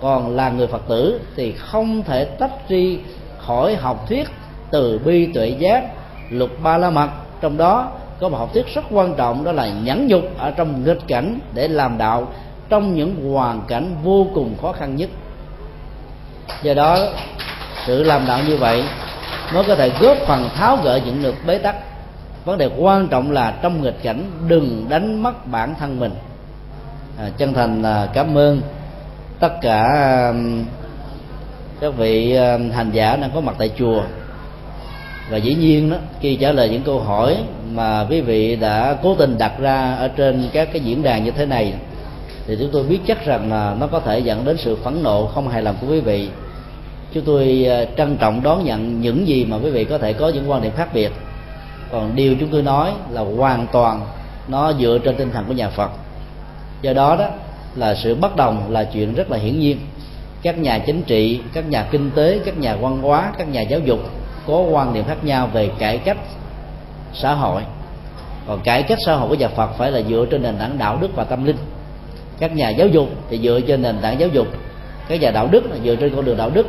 còn 0.00 0.36
là 0.36 0.50
người 0.50 0.66
phật 0.66 0.82
tử 0.88 1.20
thì 1.36 1.52
không 1.52 2.02
thể 2.02 2.24
tách 2.24 2.52
ri 2.68 2.98
khỏi 3.38 3.76
học 3.76 4.08
thuyết 4.08 4.28
từ 4.70 5.00
bi 5.04 5.32
tuệ 5.34 5.48
giác 5.48 5.84
lục 6.30 6.50
ba 6.62 6.78
la 6.78 6.90
mật. 6.90 7.08
Trong 7.40 7.56
đó 7.56 7.88
có 8.20 8.28
một 8.28 8.38
học 8.38 8.50
thuyết 8.52 8.66
rất 8.74 8.84
quan 8.90 9.14
trọng, 9.14 9.44
đó 9.44 9.52
là 9.52 9.68
nhẫn 9.68 10.06
nhục 10.06 10.22
ở 10.38 10.50
trong 10.50 10.84
nghịch 10.84 11.08
cảnh 11.08 11.38
để 11.54 11.68
làm 11.68 11.98
đạo, 11.98 12.28
trong 12.68 12.94
những 12.94 13.32
hoàn 13.32 13.62
cảnh 13.68 13.96
vô 14.02 14.26
cùng 14.34 14.56
khó 14.62 14.72
khăn 14.72 14.96
nhất. 14.96 15.10
Do 16.62 16.74
đó, 16.74 16.98
sự 17.86 18.02
làm 18.02 18.26
đạo 18.26 18.40
như 18.48 18.56
vậy 18.56 18.84
mới 19.54 19.64
có 19.64 19.74
thể 19.74 19.90
góp 20.00 20.16
phần 20.26 20.48
tháo 20.54 20.76
gỡ 20.76 21.00
những 21.06 21.22
được 21.22 21.34
bế 21.46 21.58
tắc. 21.58 21.76
Vấn 22.44 22.58
đề 22.58 22.70
quan 22.76 23.08
trọng 23.08 23.30
là 23.30 23.54
trong 23.62 23.82
nghịch 23.82 24.02
cảnh, 24.02 24.24
đừng 24.48 24.86
đánh 24.88 25.22
mất 25.22 25.46
bản 25.46 25.74
thân 25.78 26.00
mình. 26.00 26.12
À, 27.18 27.30
chân 27.38 27.54
thành 27.54 27.82
à, 27.82 28.08
cảm 28.14 28.38
ơn 28.38 28.60
tất 29.40 29.52
cả 29.62 29.84
các 31.80 31.96
vị 31.96 32.36
hành 32.72 32.90
giả 32.92 33.16
đang 33.16 33.30
có 33.34 33.40
mặt 33.40 33.54
tại 33.58 33.70
chùa. 33.78 34.02
Và 35.30 35.36
dĩ 35.36 35.54
nhiên 35.54 35.90
đó, 35.90 35.96
khi 36.20 36.36
trả 36.36 36.52
lời 36.52 36.68
những 36.68 36.82
câu 36.82 37.00
hỏi 37.00 37.36
mà 37.72 38.06
quý 38.10 38.20
vị 38.20 38.56
đã 38.56 38.96
cố 39.02 39.14
tình 39.14 39.38
đặt 39.38 39.52
ra 39.58 39.94
ở 39.94 40.08
trên 40.08 40.48
các 40.52 40.68
cái 40.72 40.80
diễn 40.80 41.02
đàn 41.02 41.24
như 41.24 41.30
thế 41.30 41.46
này, 41.46 41.74
thì 42.46 42.56
chúng 42.60 42.70
tôi 42.72 42.82
biết 42.82 42.98
chắc 43.06 43.26
rằng 43.26 43.50
là 43.50 43.74
nó 43.80 43.86
có 43.86 44.00
thể 44.00 44.18
dẫn 44.18 44.44
đến 44.44 44.56
sự 44.56 44.76
phẫn 44.76 45.02
nộ 45.02 45.26
không 45.26 45.48
hài 45.48 45.62
lòng 45.62 45.76
của 45.80 45.86
quý 45.90 46.00
vị. 46.00 46.28
Chúng 47.14 47.24
tôi 47.24 47.66
à, 47.70 47.84
trân 47.96 48.16
trọng 48.16 48.42
đón 48.42 48.64
nhận 48.64 49.00
những 49.00 49.28
gì 49.28 49.44
mà 49.44 49.56
quý 49.56 49.70
vị 49.70 49.84
có 49.84 49.98
thể 49.98 50.12
có 50.12 50.28
những 50.28 50.50
quan 50.50 50.62
điểm 50.62 50.72
khác 50.76 50.88
biệt. 50.94 51.12
Còn 51.92 52.16
điều 52.16 52.34
chúng 52.40 52.48
tôi 52.48 52.62
nói 52.62 52.92
là 53.10 53.20
hoàn 53.20 53.66
toàn 53.72 54.00
nó 54.48 54.72
dựa 54.80 54.98
trên 55.04 55.16
tinh 55.16 55.30
thần 55.30 55.44
của 55.44 55.52
nhà 55.52 55.68
phật 55.68 55.90
do 56.82 56.92
đó 56.92 57.16
đó 57.16 57.26
là 57.74 57.94
sự 57.94 58.14
bất 58.14 58.36
đồng 58.36 58.72
là 58.72 58.84
chuyện 58.84 59.14
rất 59.14 59.30
là 59.30 59.38
hiển 59.38 59.60
nhiên. 59.60 59.78
Các 60.42 60.58
nhà 60.58 60.78
chính 60.78 61.02
trị, 61.02 61.40
các 61.52 61.68
nhà 61.68 61.86
kinh 61.90 62.10
tế, 62.10 62.40
các 62.44 62.58
nhà 62.58 62.76
văn 62.76 63.02
hóa, 63.02 63.32
các 63.38 63.48
nhà 63.48 63.60
giáo 63.60 63.80
dục 63.80 63.98
có 64.46 64.58
quan 64.58 64.94
điểm 64.94 65.04
khác 65.08 65.24
nhau 65.24 65.48
về 65.52 65.70
cải 65.78 65.98
cách 65.98 66.16
xã 67.14 67.34
hội. 67.34 67.62
Còn 68.46 68.60
cải 68.60 68.82
cách 68.82 68.98
xã 69.06 69.14
hội 69.14 69.28
của 69.28 69.34
nhà 69.34 69.48
phật 69.48 69.70
phải 69.78 69.90
là 69.90 70.00
dựa 70.08 70.26
trên 70.30 70.42
nền 70.42 70.56
tảng 70.58 70.78
đạo 70.78 70.98
đức 71.00 71.08
và 71.14 71.24
tâm 71.24 71.44
linh. 71.44 71.56
Các 72.38 72.56
nhà 72.56 72.68
giáo 72.70 72.86
dục 72.88 73.08
thì 73.30 73.38
dựa 73.38 73.60
trên 73.60 73.82
nền 73.82 73.98
tảng 74.02 74.20
giáo 74.20 74.28
dục. 74.28 74.46
Các 75.08 75.20
nhà 75.20 75.30
đạo 75.30 75.48
đức 75.50 75.70
là 75.70 75.76
dựa 75.84 75.96
trên 75.96 76.16
con 76.16 76.24
đường 76.24 76.36
đạo 76.36 76.50
đức. 76.50 76.66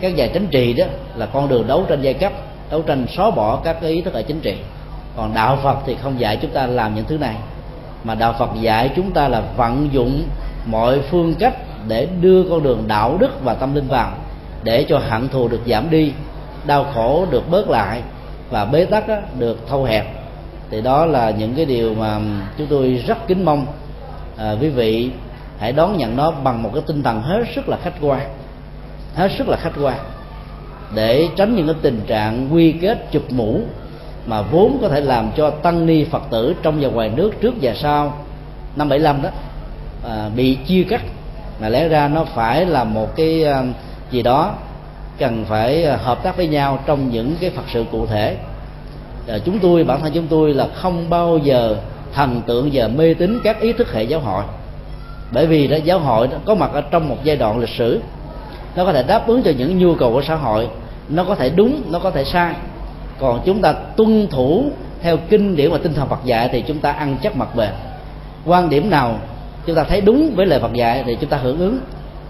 Các 0.00 0.14
nhà 0.14 0.26
chính 0.26 0.46
trị 0.46 0.72
đó 0.72 0.84
là 1.16 1.26
con 1.26 1.48
đường 1.48 1.66
đấu 1.66 1.84
tranh 1.88 2.02
giai 2.02 2.14
cấp, 2.14 2.32
đấu 2.70 2.82
tranh 2.82 3.06
xóa 3.16 3.30
bỏ 3.30 3.60
các 3.64 3.76
cái 3.80 3.90
ý 3.90 4.00
thức 4.00 4.14
ở 4.14 4.22
chính 4.22 4.40
trị. 4.40 4.56
Còn 5.16 5.34
đạo 5.34 5.58
phật 5.62 5.76
thì 5.86 5.96
không 6.02 6.20
dạy 6.20 6.38
chúng 6.42 6.50
ta 6.50 6.66
làm 6.66 6.94
những 6.94 7.04
thứ 7.04 7.18
này 7.18 7.36
mà 8.04 8.14
đạo 8.14 8.34
phật 8.38 8.50
dạy 8.60 8.90
chúng 8.96 9.10
ta 9.10 9.28
là 9.28 9.42
vận 9.56 9.88
dụng 9.92 10.22
mọi 10.66 11.00
phương 11.10 11.34
cách 11.34 11.54
để 11.88 12.08
đưa 12.20 12.44
con 12.50 12.62
đường 12.62 12.84
đạo 12.86 13.16
đức 13.20 13.44
và 13.44 13.54
tâm 13.54 13.74
linh 13.74 13.88
vào 13.88 14.12
để 14.64 14.84
cho 14.88 14.98
hận 14.98 15.28
thù 15.28 15.48
được 15.48 15.60
giảm 15.66 15.90
đi 15.90 16.12
đau 16.66 16.86
khổ 16.94 17.26
được 17.30 17.50
bớt 17.50 17.68
lại 17.68 18.02
và 18.50 18.64
bế 18.64 18.84
tắc 18.84 19.04
được 19.38 19.68
thâu 19.68 19.84
hẹp. 19.84 20.06
Thì 20.70 20.82
đó 20.82 21.06
là 21.06 21.30
những 21.30 21.54
cái 21.54 21.64
điều 21.64 21.94
mà 21.94 22.20
chúng 22.58 22.66
tôi 22.66 23.02
rất 23.06 23.26
kính 23.26 23.44
mong. 23.44 23.66
À, 24.36 24.54
quý 24.60 24.68
vị 24.68 25.10
hãy 25.58 25.72
đón 25.72 25.96
nhận 25.96 26.16
nó 26.16 26.30
bằng 26.30 26.62
một 26.62 26.70
cái 26.74 26.82
tinh 26.86 27.02
thần 27.02 27.22
hết 27.22 27.44
sức 27.54 27.68
là 27.68 27.76
khách 27.82 27.94
quan 28.00 28.28
hết 29.14 29.30
sức 29.38 29.48
là 29.48 29.56
khách 29.56 29.72
quan 29.82 29.98
để 30.94 31.28
tránh 31.36 31.56
những 31.56 31.66
cái 31.66 31.76
tình 31.82 32.00
trạng 32.06 32.54
quy 32.54 32.72
kết 32.72 33.06
chụp 33.12 33.22
mũ 33.30 33.60
mà 34.26 34.42
vốn 34.42 34.78
có 34.82 34.88
thể 34.88 35.00
làm 35.00 35.30
cho 35.36 35.50
tăng 35.50 35.86
ni 35.86 36.04
phật 36.04 36.22
tử 36.30 36.54
trong 36.62 36.80
và 36.80 36.88
ngoài 36.88 37.10
nước 37.16 37.30
trước 37.40 37.54
và 37.60 37.74
sau. 37.74 38.18
Năm 38.76 38.88
75 38.88 39.22
đó 39.22 39.28
à, 40.08 40.30
bị 40.36 40.54
chia 40.54 40.82
cắt. 40.82 41.02
Mà 41.60 41.68
lẽ 41.68 41.88
ra 41.88 42.08
nó 42.08 42.24
phải 42.24 42.66
là 42.66 42.84
một 42.84 43.16
cái 43.16 43.44
à, 43.44 43.62
gì 44.10 44.22
đó 44.22 44.54
cần 45.18 45.44
phải 45.48 45.84
à, 45.84 45.96
hợp 45.96 46.22
tác 46.22 46.36
với 46.36 46.48
nhau 46.48 46.78
trong 46.86 47.10
những 47.10 47.36
cái 47.40 47.50
phật 47.50 47.64
sự 47.72 47.84
cụ 47.92 48.06
thể. 48.06 48.36
À, 49.28 49.38
chúng 49.44 49.58
tôi 49.58 49.84
bản 49.84 50.00
thân 50.00 50.12
chúng 50.14 50.26
tôi 50.26 50.54
là 50.54 50.68
không 50.74 51.10
bao 51.10 51.38
giờ 51.38 51.76
thần 52.14 52.42
tượng 52.46 52.70
và 52.72 52.88
mê 52.88 53.14
tín 53.14 53.40
các 53.44 53.60
ý 53.60 53.72
thức 53.72 53.92
hệ 53.92 54.02
giáo 54.02 54.20
hội. 54.20 54.44
Bởi 55.32 55.46
vì 55.46 55.66
đó 55.66 55.76
giáo 55.84 55.98
hội 55.98 56.28
đó 56.28 56.36
có 56.44 56.54
mặt 56.54 56.70
ở 56.72 56.80
trong 56.80 57.08
một 57.08 57.16
giai 57.24 57.36
đoạn 57.36 57.58
lịch 57.58 57.76
sử. 57.78 58.00
Nó 58.76 58.84
có 58.84 58.92
thể 58.92 59.02
đáp 59.02 59.26
ứng 59.26 59.42
cho 59.42 59.50
những 59.58 59.78
nhu 59.78 59.94
cầu 59.94 60.12
của 60.12 60.22
xã 60.22 60.34
hội. 60.34 60.68
Nó 61.08 61.24
có 61.24 61.34
thể 61.34 61.50
đúng 61.50 61.82
nó 61.90 61.98
có 61.98 62.10
thể 62.10 62.24
sai 62.24 62.54
còn 63.22 63.40
chúng 63.44 63.60
ta 63.60 63.72
tuân 63.72 64.26
thủ 64.30 64.64
theo 65.02 65.16
kinh 65.16 65.56
điển 65.56 65.70
và 65.70 65.78
tinh 65.78 65.94
thần 65.94 66.08
Phật 66.08 66.24
dạy 66.24 66.48
thì 66.52 66.62
chúng 66.66 66.78
ta 66.78 66.92
ăn 66.92 67.16
chắc 67.22 67.36
mặt 67.36 67.56
bền. 67.56 67.70
Quan 68.46 68.70
điểm 68.70 68.90
nào 68.90 69.14
chúng 69.66 69.76
ta 69.76 69.84
thấy 69.84 70.00
đúng 70.00 70.32
với 70.36 70.46
lời 70.46 70.60
Phật 70.60 70.72
dạy 70.72 71.02
thì 71.06 71.16
chúng 71.20 71.30
ta 71.30 71.36
hưởng 71.36 71.58
ứng. 71.58 71.78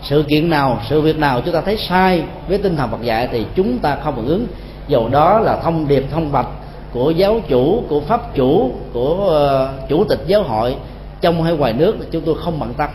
Sự 0.02 0.24
kiện 0.28 0.50
nào 0.50 0.80
sự 0.88 1.00
việc 1.00 1.18
nào 1.18 1.40
chúng 1.40 1.54
ta 1.54 1.60
thấy 1.60 1.76
sai 1.76 2.22
với 2.48 2.58
tinh 2.58 2.76
thần 2.76 2.90
Phật 2.90 3.02
dạy 3.02 3.28
thì 3.32 3.46
chúng 3.54 3.78
ta 3.78 3.96
không 4.04 4.16
hưởng 4.16 4.28
ứng. 4.28 4.46
Dầu 4.88 5.08
đó 5.08 5.40
là 5.40 5.56
thông 5.56 5.88
điệp 5.88 6.04
thông 6.10 6.32
bạch 6.32 6.46
của 6.92 7.10
giáo 7.10 7.40
chủ 7.48 7.82
của 7.88 8.00
pháp 8.00 8.34
chủ 8.34 8.72
của 8.92 9.14
uh, 9.14 9.88
chủ 9.88 10.04
tịch 10.04 10.20
giáo 10.26 10.42
hội 10.42 10.76
trong 11.20 11.42
hay 11.42 11.56
ngoài 11.56 11.72
nước 11.72 11.96
chúng 12.10 12.22
tôi 12.22 12.34
không 12.44 12.60
bận 12.60 12.74
tâm. 12.74 12.90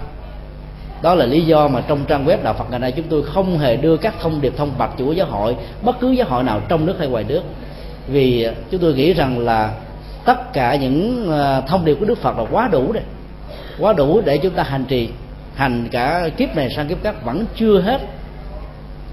Đó 1.01 1.15
là 1.15 1.25
lý 1.25 1.41
do 1.41 1.67
mà 1.67 1.81
trong 1.88 1.99
trang 2.07 2.25
web 2.25 2.38
đạo 2.43 2.53
Phật 2.53 2.65
ngày 2.69 2.79
nay 2.79 2.91
chúng 2.91 3.05
tôi 3.10 3.23
không 3.23 3.60
hề 3.60 3.75
đưa 3.75 3.97
các 3.97 4.13
thông 4.21 4.41
điệp 4.41 4.53
thông 4.57 4.71
bạch 4.77 4.91
của 4.97 5.12
giáo 5.12 5.27
hội 5.27 5.55
bất 5.81 5.99
cứ 5.99 6.12
giáo 6.12 6.27
hội 6.29 6.43
nào 6.43 6.62
trong 6.69 6.86
nước 6.86 6.95
hay 6.99 7.07
ngoài 7.07 7.25
nước 7.27 7.41
vì 8.08 8.48
chúng 8.72 8.82
tôi 8.82 8.93
nghĩ 8.93 9.13
rằng 9.13 9.39
là 9.39 9.74
tất 10.26 10.54
cả 10.54 10.76
những 10.76 11.28
ờ, 11.32 11.63
thông 11.67 11.86
điệp 11.86 11.96
của 12.00 12.06
Đức 12.06 12.17
Phật 12.17 12.38
là 12.38 12.46
quá 12.52 12.70
đủ 12.72 12.91
rồi. 12.91 13.04
Quá 13.80 13.93
đủ 13.93 14.22
để 14.22 14.38
chúng 14.38 14.54
ta 14.54 14.63
hành 14.63 14.86
trì. 14.86 15.10
Hành 15.56 15.88
cả 15.91 16.30
kiếp 16.38 16.56
này 16.56 16.70
sang 16.70 16.88
kiếp 16.88 17.04
khác 17.04 17.26
vẫn 17.26 17.46
chưa 17.56 17.82
hết. 17.82 18.02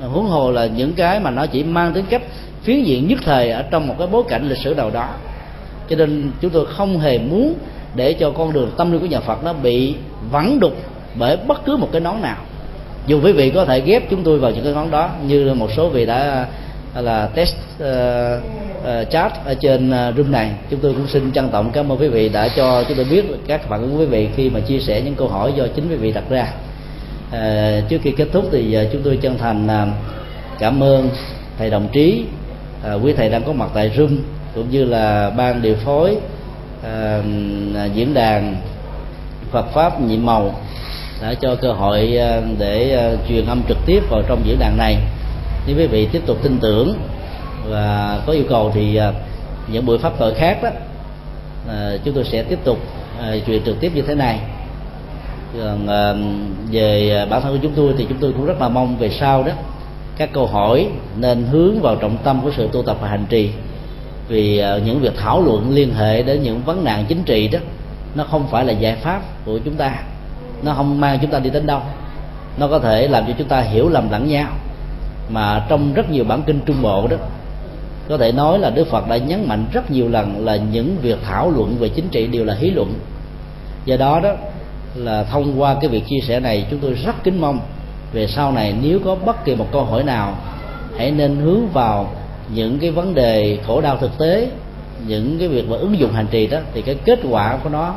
Huống 0.00 0.26
hồ 0.26 0.50
là 0.50 0.66
những 0.66 0.92
cái 0.92 1.20
mà 1.20 1.30
nó 1.30 1.46
chỉ 1.46 1.64
mang 1.64 1.92
tính 1.92 2.04
cách 2.11 2.22
phiến 2.62 2.83
diện 2.83 3.09
nhất 3.09 3.18
thời 3.24 3.50
ở 3.50 3.62
trong 3.70 3.87
một 3.87 3.94
cái 3.98 4.07
bối 4.07 4.22
cảnh 4.28 4.48
lịch 4.48 4.59
sử 4.59 4.74
nào 4.74 4.90
đó. 4.90 5.09
Cho 5.88 5.96
nên 5.96 6.30
chúng 6.40 6.50
tôi 6.50 6.66
không 6.66 6.98
hề 6.98 7.18
muốn 7.18 7.54
để 7.94 8.12
cho 8.12 8.30
con 8.30 8.52
đường 8.52 8.70
tâm 8.76 8.92
linh 8.92 9.00
của 9.00 9.07
nhà 9.07 9.20
Phật 9.20 9.44
nó 9.44 9.52
bị 9.52 9.94
vắng 10.30 10.61
đục 10.61 10.72
bởi 11.14 11.37
bất 11.37 11.64
cứ 11.64 11.76
một 11.76 11.88
cái 11.92 12.00
nón 12.00 12.22
nào. 12.22 12.37
Dù 13.07 13.20
quý 13.24 13.33
vị 13.33 13.50
có 13.50 13.64
thể 13.64 13.80
ghép 13.80 14.11
chúng 14.11 14.22
tôi 14.22 14.38
vào 14.38 14.50
những 14.50 14.64
cái 14.64 14.72
nón 14.72 14.90
đó 14.90 15.11
như 15.26 15.54
một 15.54 15.70
số 15.76 15.88
vị 15.88 16.07
đã 16.07 16.46
là 16.94 17.28
test 17.35 17.57
uh, 17.83 17.87
uh, 18.84 19.10
chat 19.10 19.32
ở 19.44 19.54
trên 19.54 19.90
uh, 19.90 20.16
room 20.16 20.32
này. 20.32 20.50
Chúng 20.70 20.80
tôi 20.80 20.92
cũng 20.92 21.06
xin 21.06 21.32
trân 21.32 21.48
trọng 21.50 21.72
cảm 21.72 21.92
ơn 21.92 21.98
quý 21.98 22.08
vị 22.08 22.28
đã 22.28 22.48
cho 22.56 22.84
chúng 22.88 22.96
tôi 22.96 23.06
biết 23.10 23.24
các 23.46 23.68
phản 23.68 23.80
ứng 23.80 23.92
của 23.92 23.98
quý 23.98 24.06
vị 24.06 24.28
khi 24.36 24.50
mà 24.50 24.60
chia 24.60 24.78
sẻ 24.78 25.00
những 25.00 25.14
câu 25.14 25.28
hỏi 25.28 25.52
do 25.56 25.64
chính 25.76 25.88
quý 25.88 25.96
vị 25.96 26.12
đặt 26.12 26.24
ra. 26.30 26.46
Uh, 27.28 27.88
trước 27.88 27.98
khi 28.02 28.10
kết 28.10 28.28
thúc 28.32 28.44
thì 28.52 28.78
uh, 28.82 28.92
chúng 28.92 29.02
tôi 29.02 29.18
chân 29.22 29.38
thành 29.38 29.66
uh, 29.66 29.88
cảm 30.58 30.82
ơn 30.82 31.08
thầy 31.58 31.70
đồng 31.70 31.88
trí 31.92 32.24
uh, 32.94 33.04
quý 33.04 33.12
thầy 33.12 33.28
đang 33.28 33.44
có 33.44 33.52
mặt 33.52 33.70
tại 33.74 33.90
room 33.96 34.18
cũng 34.54 34.70
như 34.70 34.84
là 34.84 35.30
ban 35.30 35.62
điều 35.62 35.74
phối 35.74 36.16
uh, 36.80 37.24
diễn 37.94 38.14
đàn 38.14 38.56
Phật 39.50 39.66
pháp 39.72 40.00
nhiệm 40.00 40.26
màu 40.26 40.54
đã 41.22 41.34
cho 41.34 41.54
cơ 41.54 41.72
hội 41.72 42.18
để 42.58 42.98
truyền 43.28 43.46
âm 43.46 43.62
trực 43.68 43.78
tiếp 43.86 44.00
vào 44.10 44.22
trong 44.28 44.42
diễn 44.44 44.58
đàn 44.58 44.76
này. 44.76 44.96
Nếu 45.66 45.76
quý 45.76 45.86
vị 45.86 46.08
tiếp 46.12 46.22
tục 46.26 46.38
tin 46.42 46.58
tưởng 46.60 46.94
và 47.68 48.18
có 48.27 48.33
yêu 48.33 48.44
cầu 48.48 48.70
thì 48.74 48.96
à, 48.96 49.12
những 49.68 49.87
buổi 49.87 49.98
pháp 49.98 50.12
tội 50.18 50.35
khác 50.35 50.62
đó 50.62 50.68
à, 51.68 51.90
chúng 52.05 52.14
tôi 52.14 52.24
sẽ 52.24 52.42
tiếp 52.42 52.59
tục 52.64 52.79
à, 53.20 53.35
truyền 53.46 53.64
trực 53.64 53.81
tiếp 53.81 53.92
như 53.94 54.03
thế 54.03 54.14
này. 54.14 54.40
Còn 55.61 55.87
về 56.70 57.27
bản 57.31 57.42
thân 57.42 57.53
của 57.53 57.59
chúng 57.62 57.72
tôi 57.77 57.94
thì 57.98 58.07
chúng 58.09 58.18
tôi 58.18 58.33
cũng 58.33 58.46
rất 58.46 58.61
là 58.61 58.68
mong 58.68 58.96
về 58.96 59.11
sau 59.11 59.42
đó, 59.42 59.53
các 60.16 60.33
câu 60.33 60.46
hỏi 60.46 60.88
nên 61.16 61.46
hướng 61.50 61.81
vào 61.81 61.96
trọng 61.96 62.16
tâm 62.24 62.40
của 62.42 62.50
sự 62.57 62.68
tu 62.72 62.83
tập 62.83 62.96
và 63.00 63.09
hành 63.09 63.27
trì. 63.29 63.50
Vì 64.29 64.64
những 64.85 65.00
việc 65.00 65.12
thảo 65.16 65.40
luận 65.40 65.70
liên 65.70 65.94
hệ 65.94 66.22
đến 66.22 66.42
những 66.42 66.62
vấn 66.62 66.85
nạn 66.85 67.05
chính 67.09 67.22
trị 67.22 67.48
đó, 67.48 67.59
nó 68.14 68.24
không 68.24 68.46
phải 68.50 68.64
là 68.64 68.72
giải 68.72 68.94
pháp 68.94 69.22
của 69.44 69.59
chúng 69.64 69.74
ta. 69.74 69.94
Nó 70.62 70.74
không 70.74 71.00
mang 71.00 71.18
chúng 71.22 71.31
ta 71.31 71.38
đi 71.38 71.50
đến 71.50 71.66
đâu. 71.66 71.81
Nó 72.59 72.68
có 72.68 72.79
thể 72.79 73.09
làm 73.09 73.27
cho 73.27 73.33
chúng 73.38 73.48
ta 73.48 73.61
hiểu 73.61 73.88
lầm 73.88 74.11
lẫn 74.11 74.29
nhau. 74.29 74.48
Mà 75.29 75.66
trong 75.68 75.94
rất 75.94 76.11
nhiều 76.11 76.24
bản 76.24 76.42
kinh 76.42 76.61
trung 76.66 76.83
bộ 76.83 77.07
đó 77.07 77.16
có 78.08 78.16
thể 78.16 78.32
nói 78.32 78.58
là 78.58 78.70
đức 78.70 78.86
phật 78.86 79.08
đã 79.08 79.16
nhấn 79.16 79.48
mạnh 79.48 79.66
rất 79.72 79.90
nhiều 79.90 80.08
lần 80.08 80.44
là 80.44 80.56
những 80.56 80.96
việc 81.02 81.18
thảo 81.24 81.50
luận 81.50 81.76
về 81.78 81.88
chính 81.88 82.08
trị 82.08 82.26
đều 82.26 82.44
là 82.44 82.54
hí 82.54 82.70
luận. 82.70 82.94
Do 83.84 83.96
đó 83.96 84.20
đó, 84.20 84.32
là 84.94 85.24
thông 85.24 85.60
qua 85.60 85.76
cái 85.80 85.88
việc 85.88 86.02
chia 86.08 86.20
sẻ 86.26 86.40
này, 86.40 86.66
chúng 86.70 86.78
tôi 86.78 86.92
rất 86.92 87.24
kính 87.24 87.40
mong 87.40 87.58
về 88.12 88.26
sau 88.26 88.52
này 88.52 88.74
nếu 88.82 88.98
có 89.04 89.14
bất 89.14 89.44
kỳ 89.44 89.54
một 89.54 89.66
câu 89.72 89.84
hỏi 89.84 90.04
nào, 90.04 90.38
hãy 90.96 91.10
nên 91.10 91.36
hướng 91.36 91.68
vào 91.68 92.10
những 92.54 92.78
cái 92.78 92.90
vấn 92.90 93.14
đề 93.14 93.58
khổ 93.66 93.80
đau 93.80 93.96
thực 93.96 94.18
tế, 94.18 94.48
những 95.06 95.38
cái 95.38 95.48
việc 95.48 95.68
mà 95.68 95.76
ứng 95.76 95.98
dụng 95.98 96.12
hành 96.12 96.26
trì 96.30 96.46
đó, 96.46 96.58
thì 96.74 96.82
cái 96.82 96.94
kết 96.94 97.18
quả 97.30 97.58
của 97.62 97.68
nó 97.68 97.94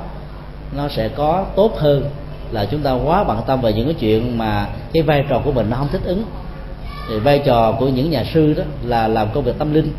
nó 0.76 0.88
sẽ 0.88 1.08
có 1.08 1.46
tốt 1.56 1.78
hơn 1.78 2.10
là 2.52 2.66
chúng 2.66 2.82
ta 2.82 2.92
quá 2.92 3.24
bận 3.24 3.40
tâm 3.48 3.62
về 3.62 3.74
những 3.74 3.86
cái 3.86 3.96
chuyện 4.00 4.38
mà 4.38 4.68
cái 4.94 5.04
vai 5.04 5.26
trò 5.30 5.42
của 5.46 5.52
mình 5.52 5.68
nó 5.70 5.78
không 5.78 5.88
thích 5.92 6.02
ứng 6.06 6.24
thì 7.10 7.20
vai 7.20 7.42
trò 7.46 7.72
của 7.80 7.88
những 7.88 8.12
nhà 8.12 8.24
sư 8.34 8.54
đó 8.54 8.64
là 8.84 9.08
làm 9.08 9.28
công 9.34 9.44
việc 9.44 9.58
tâm 9.58 9.74
linh. 9.74 9.92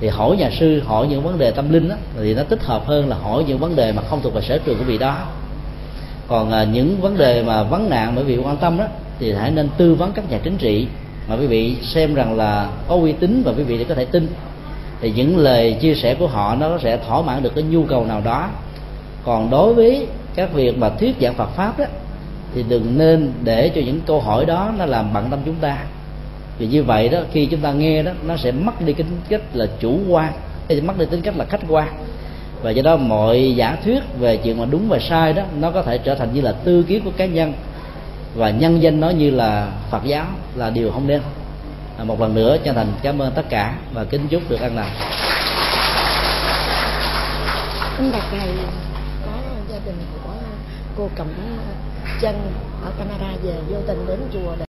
Thì 0.00 0.08
hỏi 0.08 0.36
nhà 0.36 0.50
sư 0.50 0.82
hỏi 0.86 1.06
những 1.06 1.22
vấn 1.22 1.38
đề 1.38 1.50
tâm 1.50 1.72
linh 1.72 1.88
đó, 1.88 1.94
thì 2.20 2.34
nó 2.34 2.42
thích 2.48 2.64
hợp 2.64 2.86
hơn 2.86 3.08
là 3.08 3.16
hỏi 3.16 3.44
những 3.46 3.58
vấn 3.58 3.76
đề 3.76 3.92
mà 3.92 4.02
không 4.02 4.20
thuộc 4.22 4.34
về 4.34 4.40
sở 4.40 4.58
trường 4.58 4.78
của 4.78 4.84
vị 4.84 4.98
đó. 4.98 5.16
Còn 6.28 6.50
à, 6.50 6.64
những 6.64 7.00
vấn 7.00 7.18
đề 7.18 7.42
mà 7.42 7.62
vấn 7.62 7.90
nạn 7.90 8.12
bởi 8.14 8.24
vì 8.24 8.36
quan 8.36 8.56
tâm 8.56 8.78
đó 8.78 8.84
thì 9.18 9.32
hãy 9.32 9.50
nên 9.50 9.68
tư 9.76 9.94
vấn 9.94 10.12
các 10.12 10.30
nhà 10.30 10.38
chính 10.44 10.56
trị 10.56 10.86
mà 11.28 11.36
quý 11.36 11.46
vị 11.46 11.76
xem 11.82 12.14
rằng 12.14 12.36
là 12.36 12.68
có 12.88 12.94
uy 12.94 13.12
tín 13.12 13.42
và 13.44 13.52
quý 13.56 13.62
vị 13.62 13.78
để 13.78 13.84
có 13.84 13.94
thể 13.94 14.04
tin. 14.04 14.28
Thì 15.00 15.12
những 15.16 15.36
lời 15.36 15.76
chia 15.80 15.94
sẻ 15.94 16.14
của 16.14 16.26
họ 16.26 16.56
nó 16.60 16.78
sẽ 16.78 16.96
thỏa 16.96 17.22
mãn 17.22 17.42
được 17.42 17.54
cái 17.54 17.64
nhu 17.64 17.84
cầu 17.84 18.04
nào 18.04 18.20
đó. 18.24 18.48
Còn 19.24 19.50
đối 19.50 19.74
với 19.74 20.06
các 20.34 20.52
việc 20.52 20.78
mà 20.78 20.88
thuyết 20.88 21.16
giảng 21.20 21.34
Phật 21.34 21.48
pháp 21.56 21.78
đó 21.78 21.84
thì 22.54 22.64
đừng 22.68 22.98
nên 22.98 23.32
để 23.44 23.68
cho 23.74 23.80
những 23.80 24.00
câu 24.06 24.20
hỏi 24.20 24.46
đó 24.46 24.72
nó 24.78 24.86
làm 24.86 25.12
bận 25.14 25.26
tâm 25.30 25.38
chúng 25.44 25.54
ta 25.54 25.78
vì 26.58 26.66
như 26.66 26.82
vậy 26.82 27.08
đó 27.08 27.18
khi 27.32 27.46
chúng 27.46 27.60
ta 27.60 27.72
nghe 27.72 28.02
đó 28.02 28.12
nó 28.22 28.36
sẽ 28.36 28.52
mất 28.52 28.80
đi 28.80 28.92
tính 28.92 29.20
cách 29.28 29.42
là 29.52 29.66
chủ 29.80 29.98
quan 30.08 30.32
mất 30.82 30.98
đi 30.98 31.06
tính 31.06 31.22
cách 31.22 31.36
là 31.36 31.44
khách 31.44 31.60
quan. 31.68 31.88
Và 32.62 32.70
do 32.70 32.82
đó 32.82 32.96
mọi 32.96 33.54
giả 33.56 33.76
thuyết 33.84 34.02
về 34.18 34.36
chuyện 34.36 34.58
mà 34.58 34.64
đúng 34.70 34.88
và 34.88 34.98
sai 34.98 35.32
đó 35.32 35.42
nó 35.60 35.70
có 35.70 35.82
thể 35.82 35.98
trở 35.98 36.14
thành 36.14 36.34
như 36.34 36.40
là 36.40 36.52
tư 36.52 36.82
kiến 36.82 37.04
của 37.04 37.10
cá 37.16 37.26
nhân. 37.26 37.52
Và 38.34 38.50
nhân 38.50 38.82
danh 38.82 39.00
nó 39.00 39.10
như 39.10 39.30
là 39.30 39.68
Phật 39.90 40.04
giáo 40.04 40.26
là 40.54 40.70
điều 40.70 40.90
không 40.90 41.06
nên. 41.06 41.20
À, 41.98 42.04
một 42.04 42.20
lần 42.20 42.34
nữa 42.34 42.56
chân 42.64 42.74
thành 42.74 42.86
cảm 43.02 43.22
ơn 43.22 43.32
tất 43.34 43.48
cả 43.48 43.74
và 43.92 44.04
kính 44.04 44.28
chúc 44.28 44.50
được 44.50 44.60
ăn 44.60 44.76
lành. 44.76 44.90
Xin 47.96 48.12
đặt 48.12 48.32
này 48.32 48.48
có 49.26 49.32
gia 49.70 49.78
đình 49.86 49.96
của 50.24 50.30
cô 50.96 51.08
Cẩm 51.16 51.26
Chân 52.20 52.34
ở 52.84 52.90
Canada 52.98 53.36
về 53.42 53.52
vô 53.68 53.76
tình 53.86 54.06
đến 54.08 54.18
chùa 54.32 54.56
để 54.58 54.64